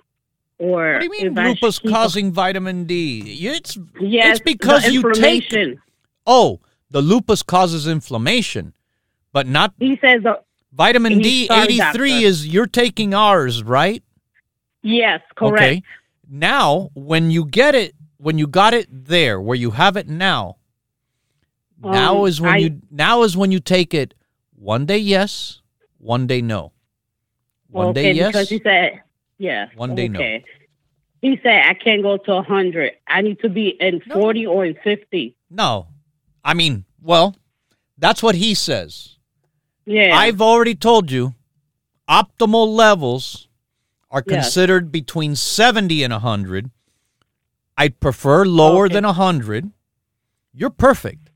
Or 0.57 0.93
what 0.93 0.99
do 0.99 1.05
you 1.05 1.32
mean 1.32 1.36
lupus 1.36 1.78
causing 1.80 2.32
vitamin 2.32 2.86
D? 2.86 3.38
It's 3.47 3.78
yes, 3.99 4.38
it's 4.38 4.39
because 4.39 4.88
you 4.88 5.11
take 5.13 5.51
Oh, 6.26 6.61
the 6.89 7.01
lupus 7.01 7.43
causes 7.43 7.86
inflammation, 7.86 8.74
but 9.34 9.45
not 9.45 9.74
He 9.80 9.97
says 9.99 10.24
the 10.24 10.39
Vitamin 10.76 11.19
D 11.19 11.47
83 11.51 12.24
is 12.24 12.47
you're 12.47 12.65
taking 12.65 13.13
ours, 13.13 13.63
right? 13.63 14.03
Yes, 14.82 15.21
correct. 15.36 15.61
Okay. 15.61 15.84
Now, 16.28 16.89
when 16.95 17.30
you 17.30 17.45
get 17.45 17.76
it, 17.76 17.93
when 18.17 18.38
you 18.38 18.47
got 18.47 18.74
it 18.74 18.88
there, 18.89 19.39
where 19.39 19.55
you 19.55 19.71
have 19.71 19.97
it 19.97 20.07
now, 20.07 20.57
um, 21.84 21.91
now 21.91 22.26
is 22.26 22.41
when 22.41 22.53
I, 22.53 22.57
you 22.57 22.82
now 22.89 23.24
is 23.24 23.38
when 23.38 23.51
you 23.51 23.59
take 23.59 23.93
it 23.93 24.15
one 24.55 24.86
day 24.86 24.97
yes, 24.97 25.61
one 25.99 26.26
day 26.26 26.41
no. 26.41 26.71
One 27.69 27.88
okay, 27.88 28.01
day 28.01 28.11
yes. 28.13 28.28
Because 28.28 28.49
he 28.49 28.59
said 28.63 29.01
yeah. 29.38 29.67
One 29.76 29.93
day 29.93 30.09
okay. 30.09 30.43
no. 30.43 31.30
He 31.30 31.39
said 31.43 31.63
I 31.67 31.76
can't 31.76 32.01
go 32.01 32.17
to 32.17 32.41
hundred. 32.41 32.93
I 33.07 33.21
need 33.21 33.39
to 33.41 33.49
be 33.49 33.69
in 33.69 34.01
no. 34.07 34.15
forty 34.15 34.45
or 34.45 34.65
in 34.65 34.76
fifty. 34.84 35.36
No. 35.49 35.88
I 36.43 36.55
mean, 36.55 36.86
well, 37.01 37.36
that's 37.97 38.24
what 38.24 38.36
he 38.36 38.53
says. 38.55 39.12
Yeah. 39.86 40.15
I've 40.15 40.41
already 40.41 40.75
told 40.75 41.11
you 41.11 41.36
optimal 42.09 42.67
levels 42.67 43.47
are 44.09 44.21
considered 44.21 44.86
yes. 44.86 44.91
between 44.91 45.36
70 45.36 46.03
and 46.03 46.13
100. 46.13 46.69
I'd 47.77 47.99
prefer 47.99 48.45
lower 48.45 48.86
okay. 48.86 48.93
than 48.93 49.05
100. 49.05 49.71
you're 50.53 50.69
perfect. 50.69 51.31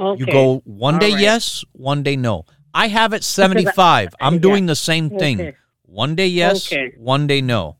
Okay. 0.00 0.20
You 0.20 0.26
go 0.26 0.62
one 0.64 0.98
day 0.98 1.12
right. 1.12 1.20
yes, 1.20 1.64
one 1.72 2.02
day 2.02 2.16
no. 2.16 2.44
I 2.72 2.88
have 2.88 3.12
it 3.12 3.24
75. 3.24 4.14
I'm 4.20 4.34
yeah. 4.34 4.38
doing 4.38 4.66
the 4.66 4.76
same 4.76 5.10
thing. 5.10 5.40
Okay. 5.40 5.56
One 5.86 6.14
day 6.14 6.26
yes, 6.26 6.72
one 6.98 7.26
day 7.26 7.40
no. 7.40 7.76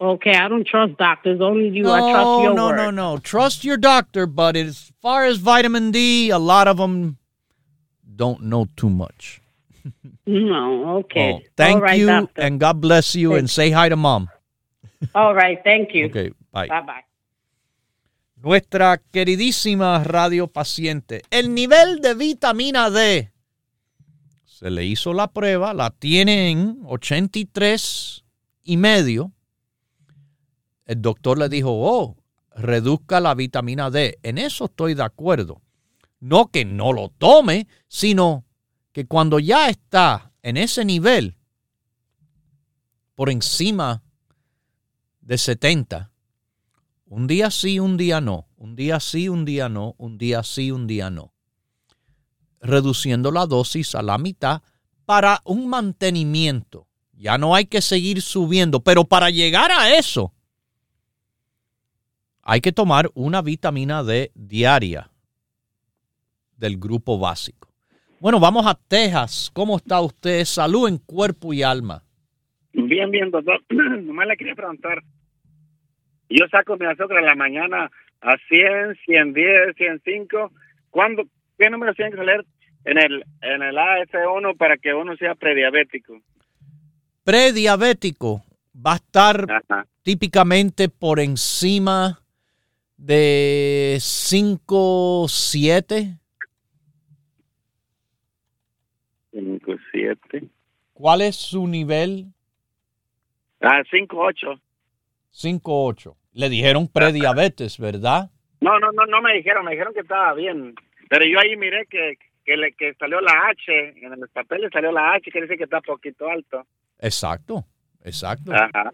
Okay, 0.00 0.32
I 0.32 0.48
don't 0.48 0.66
trust 0.66 0.96
doctors. 0.98 1.40
Only 1.40 1.68
you. 1.68 1.82
no, 1.82 1.92
I 1.92 2.12
trust 2.12 2.42
your 2.42 2.54
no, 2.54 2.66
word. 2.68 2.76
no, 2.76 2.90
no. 2.90 3.18
Trust 3.18 3.64
your 3.64 3.76
doctor, 3.76 4.26
but 4.26 4.56
as 4.56 4.92
far 5.00 5.24
as 5.24 5.38
vitamin 5.38 5.90
D, 5.90 6.30
a 6.30 6.38
lot 6.38 6.68
of 6.68 6.76
them 6.76 7.18
don't 8.16 8.40
know 8.40 8.66
too 8.76 8.90
much. 8.90 9.40
No. 10.26 10.98
Okay. 11.00 11.32
Oh, 11.34 11.40
thank 11.56 11.82
right, 11.82 11.98
you, 11.98 12.06
doctor. 12.06 12.42
and 12.42 12.58
God 12.58 12.80
bless 12.80 13.14
you, 13.14 13.34
and 13.34 13.50
say 13.50 13.70
hi 13.70 13.88
to 13.90 13.96
mom. 13.96 14.28
All 15.14 15.34
right. 15.34 15.58
Thank 15.62 15.94
you. 15.94 16.06
Okay, 16.06 16.30
bye. 16.50 16.66
Bye 16.68 16.80
bye. 16.80 17.04
Nuestra 18.42 18.98
queridísima 19.10 20.02
radio 20.04 20.46
paciente, 20.48 21.22
el 21.30 21.54
nivel 21.54 22.00
de 22.00 22.14
vitamina 22.14 22.90
D. 22.90 23.30
Se 24.44 24.70
le 24.70 24.84
hizo 24.84 25.12
la 25.12 25.28
prueba, 25.28 25.74
la 25.74 25.90
tiene 25.90 26.50
en 26.50 26.78
83 26.84 28.24
y 28.64 28.76
medio. 28.76 29.32
El 30.86 31.00
doctor 31.00 31.38
le 31.38 31.48
dijo, 31.48 31.70
oh, 31.70 32.16
reduzca 32.54 33.20
la 33.20 33.34
vitamina 33.34 33.90
D. 33.90 34.18
En 34.22 34.38
eso 34.38 34.66
estoy 34.66 34.94
de 34.94 35.02
acuerdo. 35.02 35.60
No 36.20 36.50
que 36.50 36.64
no 36.64 36.92
lo 36.92 37.10
tome, 37.10 37.68
sino 37.88 38.44
que 38.92 39.06
cuando 39.06 39.38
ya 39.38 39.68
está 39.68 40.32
en 40.42 40.56
ese 40.56 40.84
nivel, 40.84 41.36
por 43.14 43.30
encima 43.30 44.02
de 45.20 45.38
70, 45.38 46.12
un 47.06 47.26
día 47.26 47.50
sí, 47.50 47.78
un 47.78 47.96
día 47.96 48.20
no. 48.20 48.48
Un 48.56 48.74
día 48.74 48.98
sí, 48.98 49.28
un 49.28 49.44
día 49.44 49.68
no. 49.68 49.94
Un 49.98 50.18
día 50.18 50.42
sí, 50.42 50.70
un 50.70 50.86
día 50.86 51.10
no. 51.10 51.32
Reduciendo 52.60 53.30
la 53.30 53.46
dosis 53.46 53.94
a 53.94 54.02
la 54.02 54.18
mitad 54.18 54.62
para 55.04 55.40
un 55.44 55.68
mantenimiento. 55.68 56.88
Ya 57.12 57.38
no 57.38 57.54
hay 57.54 57.66
que 57.66 57.82
seguir 57.82 58.20
subiendo. 58.22 58.80
Pero 58.82 59.04
para 59.04 59.30
llegar 59.30 59.70
a 59.70 59.96
eso, 59.96 60.32
hay 62.42 62.60
que 62.60 62.72
tomar 62.72 63.10
una 63.14 63.42
vitamina 63.42 64.02
D 64.02 64.32
diaria 64.34 65.13
del 66.56 66.78
grupo 66.78 67.18
básico. 67.18 67.68
Bueno, 68.20 68.40
vamos 68.40 68.66
a 68.66 68.74
Texas. 68.74 69.50
¿Cómo 69.52 69.76
está 69.76 70.00
usted? 70.00 70.44
Salud 70.44 70.88
en 70.88 70.98
cuerpo 70.98 71.52
y 71.52 71.62
alma. 71.62 72.02
Bien, 72.72 73.10
bien, 73.10 73.30
doctor. 73.30 73.62
Nomás 73.68 74.26
le 74.26 74.36
quería 74.36 74.54
preguntar. 74.54 75.02
Yo 76.28 76.46
saco 76.50 76.76
mi 76.76 76.86
azúcar 76.86 77.18
en 77.18 77.26
la 77.26 77.34
mañana 77.34 77.90
a 78.20 78.36
100, 78.48 78.96
110, 79.04 79.76
105. 79.76 80.50
¿Cuándo, 80.90 81.24
¿Qué 81.58 81.70
número 81.70 81.94
tiene 81.94 82.10
que 82.10 82.16
salir 82.16 82.44
en 82.84 82.98
el, 82.98 83.24
en 83.42 83.62
el 83.62 83.76
AS1 83.76 84.56
para 84.56 84.76
que 84.76 84.92
uno 84.92 85.16
sea 85.16 85.34
prediabético? 85.34 86.20
Prediabético 87.24 88.42
va 88.74 88.94
a 88.94 88.96
estar 88.96 89.46
Ajá. 89.50 89.86
típicamente 90.02 90.88
por 90.88 91.20
encima 91.20 92.20
de 92.96 93.96
5, 94.00 95.26
7. 95.28 96.18
5, 99.32 99.72
7. 99.92 100.48
¿Cuál 100.94 101.22
es 101.22 101.36
su 101.36 101.66
nivel? 101.66 102.32
Ah, 103.60 103.82
5, 103.90 104.16
8. 104.16 104.60
5, 105.30 105.86
8. 105.86 106.16
Le 106.32 106.48
dijeron 106.48 106.88
prediabetes, 106.88 107.78
¿verdad? 107.78 108.30
No, 108.60 108.78
no, 108.78 108.92
no, 108.92 109.04
no 109.04 109.20
me 109.20 109.34
dijeron, 109.34 109.64
me 109.64 109.72
dijeron 109.72 109.92
que 109.92 110.00
estaba 110.00 110.32
bien. 110.34 110.74
Pero 111.10 111.26
yo 111.26 111.40
ahí 111.40 111.56
miré 111.56 111.86
que, 111.90 112.16
que, 112.44 112.56
le, 112.56 112.72
que 112.74 112.94
salió 112.94 113.20
la 113.20 113.32
H, 113.48 114.04
en 114.04 114.20
los 114.20 114.30
papeles 114.30 114.70
salió 114.72 114.92
la 114.92 115.14
H, 115.14 115.30
que 115.30 115.42
dice 115.42 115.56
que 115.56 115.64
está 115.64 115.80
poquito 115.80 116.28
alto. 116.28 116.64
Exacto, 117.00 117.64
exacto. 118.04 118.52
Ajá. 118.52 118.90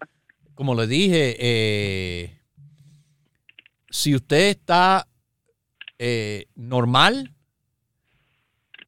Como 0.55 0.73
le 0.75 0.87
dije, 0.87 1.35
eh, 1.39 2.37
si 3.89 4.15
usted 4.15 4.49
está 4.49 5.07
eh, 5.99 6.45
normal, 6.55 7.31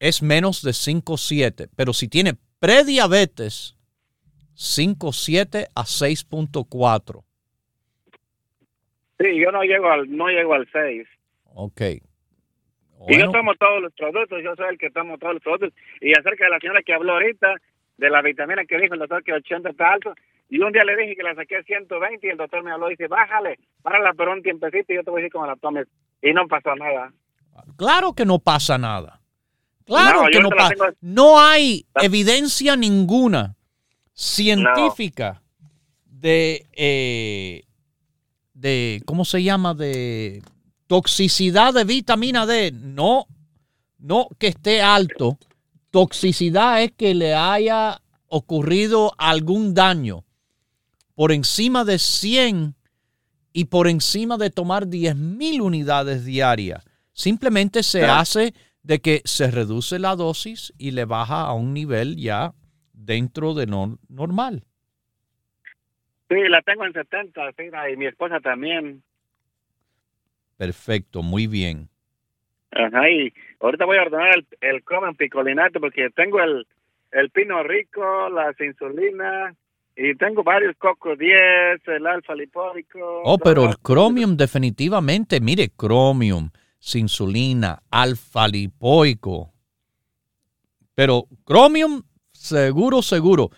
es 0.00 0.20
menos 0.22 0.62
de 0.62 0.72
5,7. 0.72 1.70
Pero 1.76 1.92
si 1.92 2.08
tiene 2.08 2.34
prediabetes, 2.64 3.76
5,7 4.56 5.66
a 5.74 5.82
6,4. 5.82 7.22
Sí, 9.18 9.38
yo 9.38 9.52
no 9.52 9.62
llego 9.64 9.90
al, 9.90 10.10
no 10.16 10.28
llego 10.28 10.54
al 10.54 10.66
6. 10.72 11.06
Ok. 11.52 11.80
Y 13.06 13.18
yo 13.18 13.30
tomo 13.30 13.54
todos 13.56 13.82
los 13.82 13.92
productos, 13.92 14.42
yo 14.42 14.56
soy 14.56 14.68
el 14.70 14.78
que 14.78 14.88
tomo 14.88 15.18
todos 15.18 15.34
los 15.34 15.42
productos. 15.42 15.74
Y 16.00 16.12
acerca 16.18 16.44
de 16.46 16.50
la 16.52 16.58
señora 16.58 16.82
que 16.82 16.94
habló 16.94 17.12
ahorita, 17.12 17.54
de 17.98 18.08
la 18.08 18.22
vitamina 18.22 18.64
que 18.64 18.78
dijo 18.78 18.94
el 18.94 19.00
doctor 19.00 19.22
que 19.22 19.34
80 19.34 19.68
está 19.68 19.92
alto, 19.92 20.14
y 20.48 20.58
un 20.60 20.72
día 20.72 20.84
le 20.84 20.96
dije 20.96 21.16
que 21.16 21.22
la 21.22 21.34
saqué 21.34 21.56
a 21.56 21.62
120 21.64 22.26
y 22.26 22.30
el 22.30 22.38
doctor 22.38 22.64
me 22.64 22.72
habló 22.72 22.88
y 22.88 22.92
dice, 22.92 23.08
bájale, 23.08 23.58
párala 23.82 24.14
por 24.14 24.30
un 24.30 24.42
tiempecito 24.42 24.90
y 24.90 24.96
yo 24.96 25.04
te 25.04 25.10
voy 25.10 25.20
a 25.20 25.22
decir 25.24 25.32
cómo 25.32 25.46
la 25.46 25.56
tomes. 25.56 25.86
Y 26.22 26.32
no 26.32 26.48
pasó 26.48 26.74
nada. 26.76 27.12
claro 27.76 28.14
que 28.14 28.24
no 28.24 28.38
pasa 28.38 28.78
nada. 28.78 29.20
Claro 29.86 30.22
No, 30.22 30.28
que 30.30 30.40
no 30.40 30.48
pasa. 30.50 30.70
tengo- 30.70 30.84
No 31.00 31.38
hay 31.40 31.84
evidencia 32.02 32.76
ninguna 32.76 33.56
científica 34.12 35.42
de, 36.06 36.66
eh, 36.72 37.64
de, 38.54 39.02
¿cómo 39.04 39.24
se 39.24 39.42
llama? 39.42 39.74
De 39.74 40.42
toxicidad 40.86 41.74
de 41.74 41.84
vitamina 41.84 42.46
D. 42.46 42.72
No, 42.72 43.26
no 43.98 44.28
que 44.38 44.48
esté 44.48 44.80
alto. 44.80 45.38
Toxicidad 45.90 46.82
es 46.82 46.92
que 46.92 47.14
le 47.14 47.34
haya 47.34 48.00
ocurrido 48.28 49.12
algún 49.18 49.74
daño 49.74 50.24
por 51.14 51.30
encima 51.30 51.84
de 51.84 51.98
100 51.98 52.74
y 53.52 53.66
por 53.66 53.86
encima 53.86 54.36
de 54.36 54.50
tomar 54.50 54.88
10.000 54.88 55.60
unidades 55.60 56.24
diarias. 56.24 56.82
Simplemente 57.12 57.82
se 57.84 58.00
Claro. 58.00 58.14
hace 58.20 58.54
de 58.84 59.00
que 59.00 59.22
se 59.24 59.50
reduce 59.50 59.98
la 59.98 60.14
dosis 60.14 60.72
y 60.78 60.92
le 60.92 61.06
baja 61.06 61.42
a 61.42 61.54
un 61.54 61.74
nivel 61.74 62.16
ya 62.16 62.52
dentro 62.92 63.54
de 63.54 63.66
no 63.66 63.98
normal. 64.08 64.62
Sí, 66.28 66.36
la 66.48 66.62
tengo 66.62 66.84
en 66.84 66.92
70, 66.92 67.52
sí, 67.52 67.64
y 67.92 67.96
mi 67.96 68.06
esposa 68.06 68.40
también. 68.40 69.02
Perfecto, 70.56 71.22
muy 71.22 71.46
bien. 71.46 71.88
Ajá, 72.70 73.08
y 73.08 73.32
ahorita 73.60 73.84
voy 73.84 73.98
a 73.98 74.02
ordenar 74.02 74.36
el, 74.36 74.46
el 74.60 74.82
Chromium 74.84 75.16
picolinato 75.16 75.80
porque 75.80 76.10
tengo 76.10 76.40
el, 76.40 76.66
el 77.12 77.30
pino 77.30 77.62
rico, 77.62 78.28
las 78.30 78.58
insulinas, 78.60 79.56
y 79.96 80.14
tengo 80.16 80.42
varios 80.42 80.76
coco 80.76 81.14
10, 81.14 81.86
el 81.86 82.06
alfa 82.06 82.34
lipódico. 82.34 83.22
Oh, 83.24 83.38
pero 83.38 83.64
el 83.64 83.76
Chromium 83.76 84.36
definitivamente, 84.36 85.40
mire, 85.40 85.68
Chromium, 85.78 86.50
insulina, 86.94 87.82
alfa 87.90 88.46
lipoico. 88.46 89.52
Pero 90.94 91.26
Chromium, 91.46 92.02
seguro, 92.32 93.02
seguro. 93.02 93.50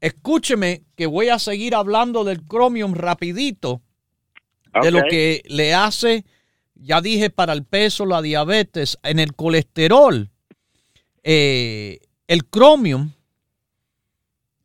Escúcheme 0.00 0.84
que 0.94 1.06
voy 1.06 1.28
a 1.30 1.38
seguir 1.38 1.74
hablando 1.74 2.24
del 2.24 2.46
Chromium 2.46 2.94
rapidito, 2.94 3.80
de 4.82 4.90
lo 4.90 5.02
que 5.08 5.42
le 5.46 5.72
hace, 5.72 6.24
ya 6.74 7.00
dije, 7.00 7.30
para 7.30 7.52
el 7.52 7.64
peso, 7.64 8.04
la 8.04 8.20
diabetes, 8.20 8.98
en 9.02 9.18
el 9.18 9.34
colesterol. 9.34 10.30
eh, 11.22 12.00
el 12.26 12.42
Chromium 12.50 13.12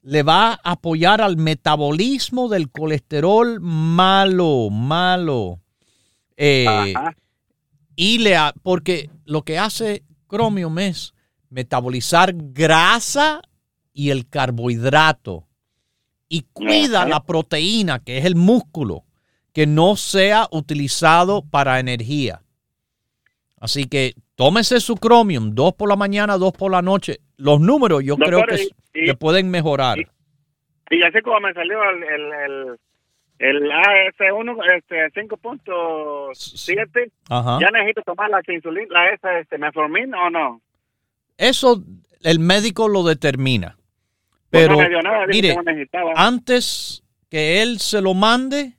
le 0.02 0.24
va 0.24 0.54
a 0.54 0.72
apoyar 0.72 1.22
al 1.22 1.38
metabolismo 1.38 2.48
del 2.50 2.70
colesterol 2.70 3.60
malo, 3.62 4.70
malo. 4.70 5.60
Eh, 6.38 6.66
Ajá. 6.68 7.16
Y 8.02 8.18
le 8.20 8.38
ha- 8.38 8.54
porque 8.64 9.10
lo 9.26 9.42
que 9.42 9.58
hace 9.60 10.04
Chromium 10.30 10.80
es 10.80 11.14
metabolizar 11.50 12.32
grasa 12.34 13.42
y 13.92 14.12
el 14.12 14.30
carbohidrato 14.30 15.48
y 16.30 16.44
cuida 16.54 17.06
la 17.06 17.24
proteína, 17.26 18.00
que 18.00 18.18
es 18.18 18.24
el 18.24 18.36
músculo, 18.36 19.04
que 19.52 19.68
no 19.68 19.98
sea 19.98 20.48
utilizado 20.52 21.42
para 21.42 21.80
energía. 21.82 22.42
Así 23.60 23.84
que 23.86 24.14
tómese 24.36 24.80
su 24.80 24.96
Chromium, 24.96 25.54
dos 25.54 25.74
por 25.74 25.90
la 25.90 25.98
mañana, 25.98 26.38
dos 26.38 26.54
por 26.54 26.72
la 26.72 26.82
noche. 26.82 27.20
Los 27.36 27.60
números 27.60 28.02
yo 28.06 28.16
Doctor, 28.16 28.46
creo 28.46 28.58
que 28.94 29.00
y- 29.02 29.08
le 29.08 29.16
pueden 29.16 29.50
mejorar. 29.52 30.00
y- 30.00 30.08
Y 30.96 31.04
así 31.04 31.22
como 31.22 31.42
me 31.42 31.54
salió 31.54 31.78
el, 31.84 32.04
el, 32.04 32.34
el, 32.46 32.80
el 33.40 33.72
AS1, 33.72 34.58
este, 34.78 35.12
5.7, 35.14 37.12
Ajá. 37.30 37.58
¿ya 37.60 37.72
necesito 37.72 38.02
tomar 38.04 38.30
la 38.30 38.42
insulina, 38.48 38.88
la 38.90 39.10
esa, 39.14 39.40
este, 39.40 39.58
metformin 39.58 40.14
o 40.14 40.30
no? 40.30 40.62
Eso 41.38 41.84
el 42.22 42.40
médico 42.40 42.88
lo 42.88 43.04
determina. 43.04 43.78
Pues 44.50 44.64
Pero 44.64 44.76
no 44.76 44.80
me 44.82 44.90
dio 44.90 45.02
nada, 45.02 45.26
mire, 45.28 45.56
no 45.56 45.64
antes 46.16 47.04
que 47.30 47.62
él 47.62 47.80
se 47.80 48.02
lo 48.02 48.14
mande, 48.14 48.74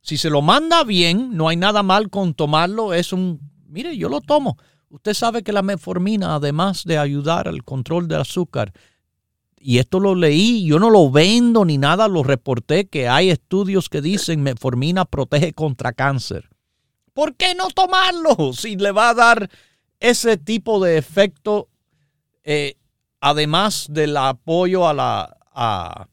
si 0.00 0.16
se 0.16 0.30
lo 0.30 0.40
manda 0.40 0.82
bien, 0.84 1.36
no 1.36 1.48
hay 1.48 1.56
nada 1.56 1.82
mal 1.82 2.10
con 2.10 2.34
tomarlo, 2.34 2.94
es 2.94 3.12
un 3.12 3.40
Mire, 3.74 3.96
yo 3.96 4.08
lo 4.08 4.20
tomo. 4.20 4.56
Usted 4.88 5.14
sabe 5.14 5.42
que 5.42 5.52
la 5.52 5.62
metformina, 5.62 6.36
además 6.36 6.84
de 6.84 6.96
ayudar 6.96 7.48
al 7.48 7.64
control 7.64 8.06
del 8.06 8.20
azúcar, 8.20 8.72
y 9.66 9.78
esto 9.78 9.98
lo 9.98 10.14
leí, 10.14 10.66
yo 10.66 10.78
no 10.78 10.90
lo 10.90 11.10
vendo 11.10 11.64
ni 11.64 11.78
nada, 11.78 12.06
lo 12.06 12.22
reporté 12.22 12.84
que 12.86 13.08
hay 13.08 13.30
estudios 13.30 13.88
que 13.88 14.02
dicen 14.02 14.42
metformina 14.42 15.06
protege 15.06 15.54
contra 15.54 15.94
cáncer. 15.94 16.50
¿Por 17.14 17.34
qué 17.34 17.54
no 17.54 17.68
tomarlo 17.68 18.52
si 18.52 18.76
le 18.76 18.92
va 18.92 19.08
a 19.08 19.14
dar 19.14 19.50
ese 20.00 20.36
tipo 20.36 20.84
de 20.84 20.98
efecto, 20.98 21.70
eh, 22.42 22.76
además 23.22 23.86
del 23.88 24.18
apoyo 24.18 24.86
a, 24.86 24.92
la, 24.92 25.34
a, 25.50 26.08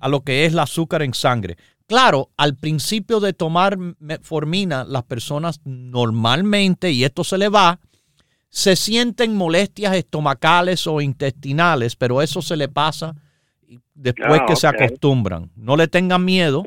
a 0.00 0.08
lo 0.08 0.22
que 0.22 0.46
es 0.46 0.54
el 0.54 0.58
azúcar 0.58 1.02
en 1.02 1.12
sangre? 1.12 1.58
Claro, 1.86 2.30
al 2.38 2.56
principio 2.56 3.20
de 3.20 3.34
tomar 3.34 3.76
metformina, 3.76 4.84
las 4.84 5.02
personas 5.02 5.60
normalmente, 5.64 6.92
y 6.92 7.04
esto 7.04 7.24
se 7.24 7.36
le 7.36 7.50
va, 7.50 7.78
se 8.48 8.76
sienten 8.76 9.34
molestias 9.34 9.94
estomacales 9.96 10.86
o 10.86 11.00
intestinales, 11.00 11.96
pero 11.96 12.22
eso 12.22 12.40
se 12.42 12.56
le 12.56 12.68
pasa 12.68 13.14
después 13.94 14.40
Ah, 14.42 14.46
que 14.46 14.56
se 14.56 14.66
acostumbran. 14.66 15.50
No 15.56 15.76
le 15.76 15.88
tengan 15.88 16.24
miedo. 16.24 16.64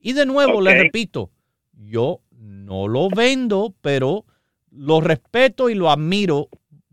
Y 0.00 0.12
de 0.12 0.26
nuevo, 0.26 0.60
les 0.60 0.78
repito, 0.78 1.30
yo 1.72 2.20
no 2.30 2.86
lo 2.88 3.08
vendo, 3.08 3.74
pero 3.80 4.24
lo 4.70 5.00
respeto 5.00 5.70
y 5.70 5.74
lo 5.74 5.90
admiro 5.90 6.48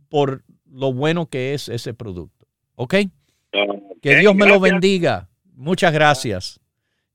por 0.09 0.43
lo 0.65 0.93
bueno 0.93 1.27
que 1.27 1.53
es 1.53 1.69
ese 1.69 1.93
producto. 1.93 2.47
¿Ok? 2.75 2.95
Que 4.01 4.15
Ok, 4.15 4.19
Dios 4.19 4.35
me 4.35 4.47
lo 4.47 4.59
bendiga. 4.59 5.29
Muchas 5.55 5.93
gracias. 5.93 6.59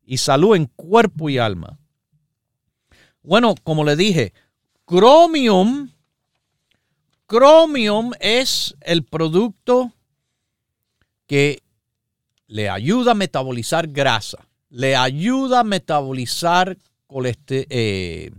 Y 0.04 0.18
salud 0.18 0.56
en 0.56 0.66
cuerpo 0.66 1.28
y 1.28 1.38
alma. 1.38 1.78
Bueno, 3.22 3.54
como 3.62 3.84
le 3.84 3.96
dije, 3.96 4.32
Chromium, 4.86 5.90
Chromium 7.28 8.12
es 8.20 8.74
el 8.80 9.04
producto 9.04 9.92
que 11.26 11.62
le 12.46 12.70
ayuda 12.70 13.12
a 13.12 13.14
metabolizar 13.14 13.86
grasa, 13.88 14.48
le 14.70 14.96
ayuda 14.96 15.60
a 15.60 15.64
metabolizar 15.64 16.78
coleste- 17.06 17.66
eh, 17.68 18.30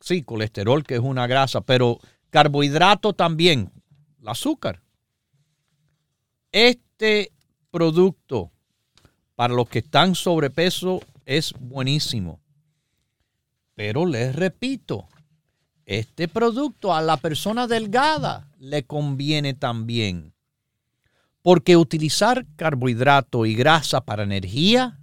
sí, 0.00 0.22
colesterol, 0.22 0.84
que 0.84 0.94
es 0.94 1.00
una 1.00 1.26
grasa, 1.26 1.60
pero 1.62 1.98
carbohidrato 2.30 3.14
también, 3.14 3.72
el 4.20 4.28
azúcar. 4.28 4.80
Este 6.52 7.32
producto 7.72 8.52
para 9.34 9.54
los 9.54 9.68
que 9.68 9.80
están 9.80 10.14
sobrepeso 10.14 11.00
es 11.26 11.52
buenísimo. 11.58 12.38
Pero 13.74 14.06
les 14.06 14.36
repito, 14.36 15.08
este 15.86 16.28
producto 16.28 16.94
a 16.94 17.02
la 17.02 17.16
persona 17.16 17.66
delgada 17.66 18.48
le 18.58 18.84
conviene 18.84 19.54
también. 19.54 20.32
Porque 21.42 21.76
utilizar 21.76 22.46
carbohidrato 22.56 23.44
y 23.44 23.54
grasa 23.54 24.00
para 24.02 24.22
energía 24.22 24.98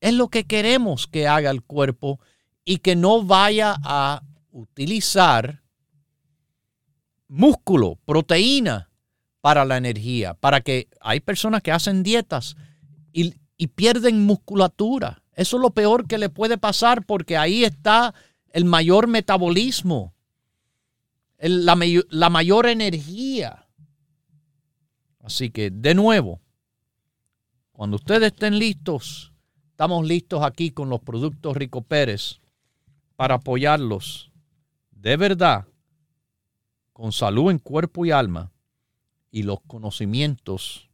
es 0.00 0.12
lo 0.12 0.28
que 0.28 0.44
queremos 0.44 1.06
que 1.06 1.28
haga 1.28 1.50
el 1.50 1.62
cuerpo 1.62 2.18
y 2.64 2.78
que 2.78 2.96
no 2.96 3.22
vaya 3.22 3.76
a 3.84 4.22
utilizar 4.50 5.62
músculo, 7.28 7.98
proteína 8.04 8.90
para 9.40 9.64
la 9.64 9.76
energía. 9.76 10.34
Para 10.34 10.60
que 10.60 10.88
hay 11.00 11.20
personas 11.20 11.62
que 11.62 11.72
hacen 11.72 12.02
dietas 12.02 12.56
y, 13.12 13.34
y 13.56 13.68
pierden 13.68 14.24
musculatura. 14.24 15.22
Eso 15.34 15.56
es 15.56 15.60
lo 15.60 15.70
peor 15.70 16.06
que 16.06 16.18
le 16.18 16.28
puede 16.28 16.58
pasar 16.58 17.04
porque 17.06 17.36
ahí 17.36 17.64
está 17.64 18.14
el 18.50 18.64
mayor 18.64 19.06
metabolismo, 19.08 20.14
la, 21.50 21.76
la 22.10 22.30
mayor 22.30 22.66
energía. 22.66 23.66
Así 25.20 25.50
que, 25.50 25.70
de 25.70 25.94
nuevo, 25.94 26.40
cuando 27.72 27.96
ustedes 27.96 28.32
estén 28.32 28.58
listos, 28.58 29.32
estamos 29.70 30.06
listos 30.06 30.42
aquí 30.42 30.70
con 30.70 30.88
los 30.88 31.00
productos 31.00 31.56
Rico 31.56 31.82
Pérez 31.82 32.40
para 33.16 33.36
apoyarlos 33.36 34.30
de 35.04 35.18
verdad, 35.18 35.66
con 36.94 37.12
salud 37.12 37.50
en 37.50 37.58
cuerpo 37.58 38.06
y 38.06 38.10
alma 38.10 38.52
y 39.30 39.42
los 39.42 39.60
conocimientos 39.60 40.88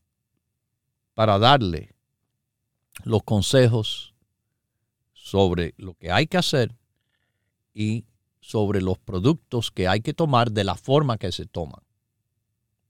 para 1.15 1.39
darle 1.39 1.95
los 3.05 3.23
consejos 3.23 4.15
sobre 5.13 5.75
lo 5.77 5.95
que 5.95 6.11
hay 6.11 6.27
que 6.27 6.39
hacer 6.39 6.77
y 7.73 8.05
sobre 8.41 8.81
los 8.81 8.99
productos 8.99 9.71
que 9.71 9.87
hay 9.89 10.01
que 10.01 10.15
tomar 10.15 10.51
de 10.51 10.65
la 10.65 10.75
forma 10.75 11.19
que 11.19 11.31
se 11.33 11.47
toman 11.47 11.83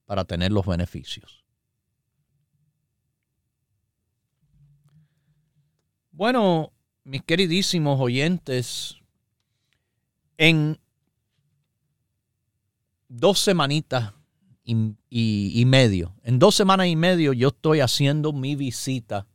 para 0.07 0.25
tener 0.25 0.53
los 0.53 0.67
beneficios. 0.67 1.45
Bueno, 6.13 6.73
mis 7.05 7.23
queridísimos 7.23 8.01
oyentes, 8.01 8.97
en 10.37 10.79
dos 13.09 13.39
semanitas 13.41 14.13
y, 14.65 14.95
y- 15.09 15.65
medio, 15.65 16.15
en 16.23 16.39
dos 16.39 16.55
semanas 16.55 16.87
y 16.87 16.97
medio 16.97 17.33
yo 17.33 17.49
estoy 17.49 17.81
haciendo 17.81 18.33
mi 18.33 18.55
visita 18.55 19.27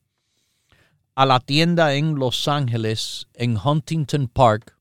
a 1.15 1.25
la 1.25 1.39
tienda 1.39 1.95
en 1.95 2.15
Los 2.15 2.47
Ángeles, 2.47 3.27
en 3.33 3.57
Huntington 3.57 4.27
Park. 4.27 4.74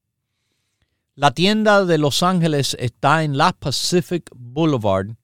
La 1.16 1.30
tienda 1.30 1.84
de 1.84 1.96
Los 1.96 2.24
Ángeles 2.24 2.76
está 2.80 3.22
en 3.22 3.38
la 3.38 3.52
Pacific 3.52 4.28
Boulevard 4.34 5.14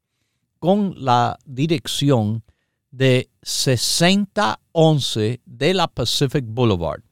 con 0.60 0.94
la 0.96 1.36
dirección 1.44 2.44
de 2.92 3.28
6011 3.42 5.40
de 5.44 5.74
la 5.74 5.88
Pacific 5.88 6.44
Boulevard. 6.46 7.02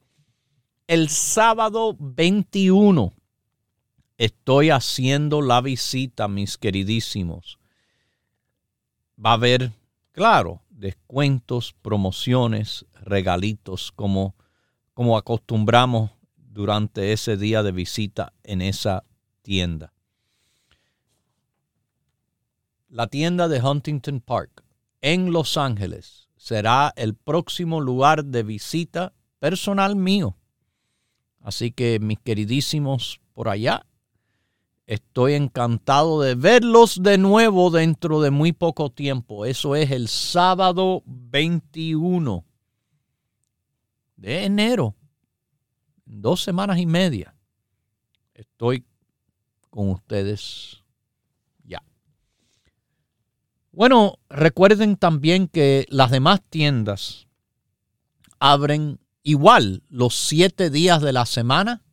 El 0.87 1.09
sábado 1.09 1.97
21 1.99 3.11
estoy 4.17 4.69
haciendo 4.69 5.41
la 5.41 5.59
visita, 5.59 6.29
mis 6.29 6.57
queridísimos. 6.57 7.59
Va 9.23 9.31
a 9.31 9.33
haber, 9.33 9.73
claro, 10.13 10.61
descuentos, 10.69 11.75
promociones, 11.81 12.85
regalitos, 13.01 13.91
como, 13.91 14.35
como 14.93 15.17
acostumbramos 15.17 16.11
durante 16.49 17.13
ese 17.13 17.37
día 17.37 17.63
de 17.63 17.71
visita 17.71 18.33
en 18.43 18.61
esa 18.61 19.05
tienda. 19.41 19.93
La 22.89 23.07
tienda 23.07 23.47
de 23.47 23.61
Huntington 23.61 24.19
Park 24.19 24.63
en 25.01 25.31
Los 25.31 25.57
Ángeles 25.57 26.27
será 26.35 26.91
el 26.95 27.13
próximo 27.13 27.79
lugar 27.79 28.25
de 28.25 28.43
visita 28.43 29.13
personal 29.39 29.95
mío. 29.95 30.37
Así 31.41 31.71
que 31.71 31.99
mis 31.99 32.19
queridísimos 32.19 33.21
por 33.33 33.47
allá, 33.47 33.85
estoy 34.87 35.35
encantado 35.35 36.21
de 36.21 36.35
verlos 36.35 37.01
de 37.01 37.17
nuevo 37.17 37.69
dentro 37.69 38.21
de 38.21 38.31
muy 38.31 38.53
poco 38.53 38.89
tiempo. 38.89 39.45
Eso 39.45 39.75
es 39.75 39.91
el 39.91 40.07
sábado 40.07 41.03
21 41.05 42.43
de 44.17 44.45
enero. 44.45 44.95
Dos 46.11 46.41
semanas 46.41 46.79
y 46.79 46.87
media. 46.87 47.35
Estoy 48.33 48.83
con 49.69 49.89
ustedes 49.91 50.83
ya. 51.63 51.83
Bueno, 53.71 54.17
recuerden 54.27 54.95
también 54.97 55.47
que 55.47 55.85
las 55.89 56.09
demás 56.09 56.41
tiendas 56.49 57.27
abren 58.39 58.99
igual 59.21 59.83
los 59.87 60.15
siete 60.15 60.71
días 60.71 60.99
de 61.03 61.13
la 61.13 61.27
semana, 61.27 61.83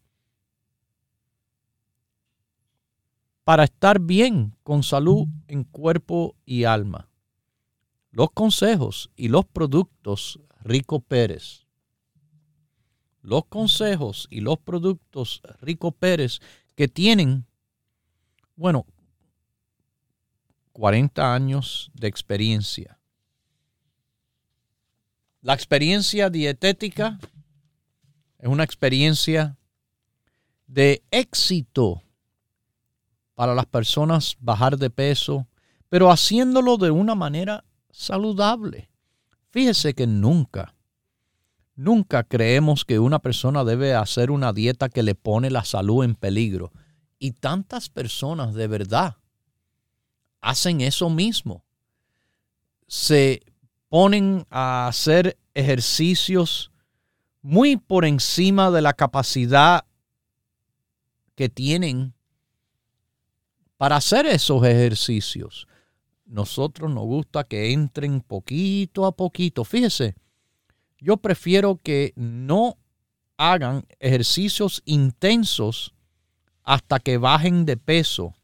para 3.52 3.66
estar 3.66 4.00
bien 4.00 4.56
con 4.64 4.82
salud 4.82 5.28
en 5.50 5.66
cuerpo 5.66 6.38
y 6.46 6.64
alma. 6.64 7.10
Los 8.10 8.32
consejos 8.32 9.12
y 9.18 9.28
los 9.28 9.46
productos 9.46 10.40
Rico 10.62 11.02
Pérez. 11.02 11.66
los 13.22 13.44
consejos 13.48 14.26
y 14.30 14.40
los 14.40 14.58
productos 14.58 15.42
Rico 15.60 15.92
Pérez 15.92 16.40
que 16.76 16.88
tienen, 16.88 17.46
bueno, 18.56 18.86
40 20.72 21.34
años 21.34 21.92
de 21.94 22.08
experiencia. 22.08 23.02
La 25.42 25.54
experiencia 25.56 26.30
dietética 26.30 27.20
es 28.40 28.48
una 28.48 28.64
experiencia 28.64 29.58
de 30.68 31.04
éxito 31.12 32.02
para 33.36 33.56
las 33.56 33.66
personas 33.66 34.38
bajar 34.40 34.78
de 34.78 34.90
peso, 34.90 35.48
pero 35.90 36.12
haciéndolo 36.12 36.78
de 36.78 36.92
una 36.92 37.16
manera 37.16 37.64
saludable. 37.90 38.90
Fíjese 39.50 39.94
que 39.94 40.08
nunca, 40.08 40.76
nunca 41.76 42.24
creemos 42.24 42.86
que 42.86 43.00
una 43.00 43.20
persona 43.20 43.64
debe 43.64 43.96
hacer 43.96 44.32
una 44.32 44.54
dieta 44.54 44.90
que 44.90 45.04
le 45.04 45.16
pone 45.16 45.50
la 45.50 45.66
salud 45.66 46.04
en 46.04 46.16
peligro. 46.16 46.72
Y 47.20 47.32
tantas 47.34 47.90
personas 47.90 48.54
de 48.54 48.68
verdad 48.68 49.18
hacen 50.40 50.82
eso 50.82 51.10
mismo. 51.10 51.64
Se 52.88 53.42
ponen 53.90 54.46
a 54.50 54.88
hacer 54.88 55.38
ejercicios 55.54 56.72
muy 57.42 57.78
por 57.78 58.06
encima 58.06 58.72
de 58.72 58.82
la 58.82 58.94
capacidad 58.94 59.86
que 61.36 61.50
tienen 61.50 62.14
para 63.82 63.96
hacer 63.96 64.28
esos 64.28 64.64
ejercicios. 64.64 65.68
Nosotros 66.28 66.92
nos 66.92 67.04
gusta 67.06 67.46
que 67.46 67.74
entren 67.74 68.22
poquito 68.22 69.08
a 69.08 69.12
poquito. 69.12 69.64
Fíjese, 69.64 70.14
yo 71.00 71.18
prefiero 71.18 71.80
que 71.82 72.14
no 72.16 72.78
hagan 73.38 73.84
ejercicios 74.00 74.84
intensos 74.86 75.96
hasta 76.62 77.00
que 77.00 77.18
bajen 77.18 77.66
de 77.66 77.76
peso. 77.76 78.36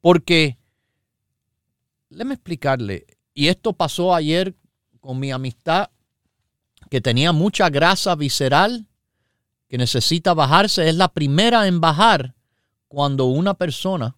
Porque, 0.00 0.56
déjeme 2.08 2.32
explicarle, 2.32 3.06
y 3.34 3.48
esto 3.48 3.74
pasó 3.74 4.14
ayer 4.14 4.54
con 5.00 5.20
mi 5.20 5.30
amistad 5.30 5.90
que 6.88 7.02
tenía 7.02 7.32
mucha 7.32 7.68
grasa 7.68 8.14
visceral 8.14 8.86
que 9.68 9.76
necesita 9.76 10.32
bajarse, 10.32 10.88
es 10.88 10.96
la 10.96 11.08
primera 11.08 11.66
en 11.66 11.82
bajar 11.82 12.34
cuando 12.88 13.26
una 13.26 13.52
persona 13.52 14.16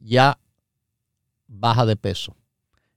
ya 0.00 0.38
baja 1.46 1.86
de 1.86 1.96
peso. 1.96 2.36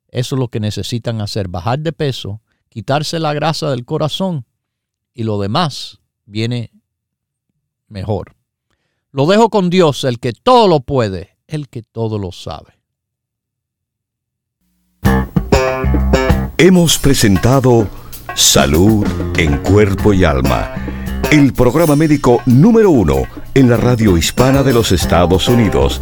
Eso 0.09 0.35
es 0.35 0.39
lo 0.39 0.49
que 0.49 0.59
necesitan 0.59 1.21
hacer, 1.21 1.47
bajar 1.47 1.79
de 1.79 1.93
peso, 1.93 2.41
quitarse 2.69 3.19
la 3.19 3.33
grasa 3.33 3.69
del 3.69 3.85
corazón 3.85 4.45
y 5.13 5.23
lo 5.23 5.39
demás 5.39 5.99
viene 6.25 6.71
mejor. 7.87 8.35
Lo 9.11 9.25
dejo 9.25 9.49
con 9.49 9.69
Dios, 9.69 10.03
el 10.03 10.19
que 10.19 10.33
todo 10.33 10.67
lo 10.67 10.79
puede, 10.81 11.37
el 11.47 11.67
que 11.67 11.81
todo 11.81 12.17
lo 12.17 12.31
sabe. 12.31 12.79
Hemos 16.57 16.97
presentado 16.97 17.87
Salud 18.35 19.05
en 19.37 19.57
Cuerpo 19.57 20.13
y 20.13 20.23
Alma, 20.23 20.73
el 21.31 21.53
programa 21.53 21.95
médico 21.95 22.41
número 22.45 22.91
uno 22.91 23.23
en 23.53 23.69
la 23.69 23.77
radio 23.77 24.15
hispana 24.15 24.63
de 24.63 24.71
los 24.71 24.91
Estados 24.91 25.49
Unidos, 25.49 26.01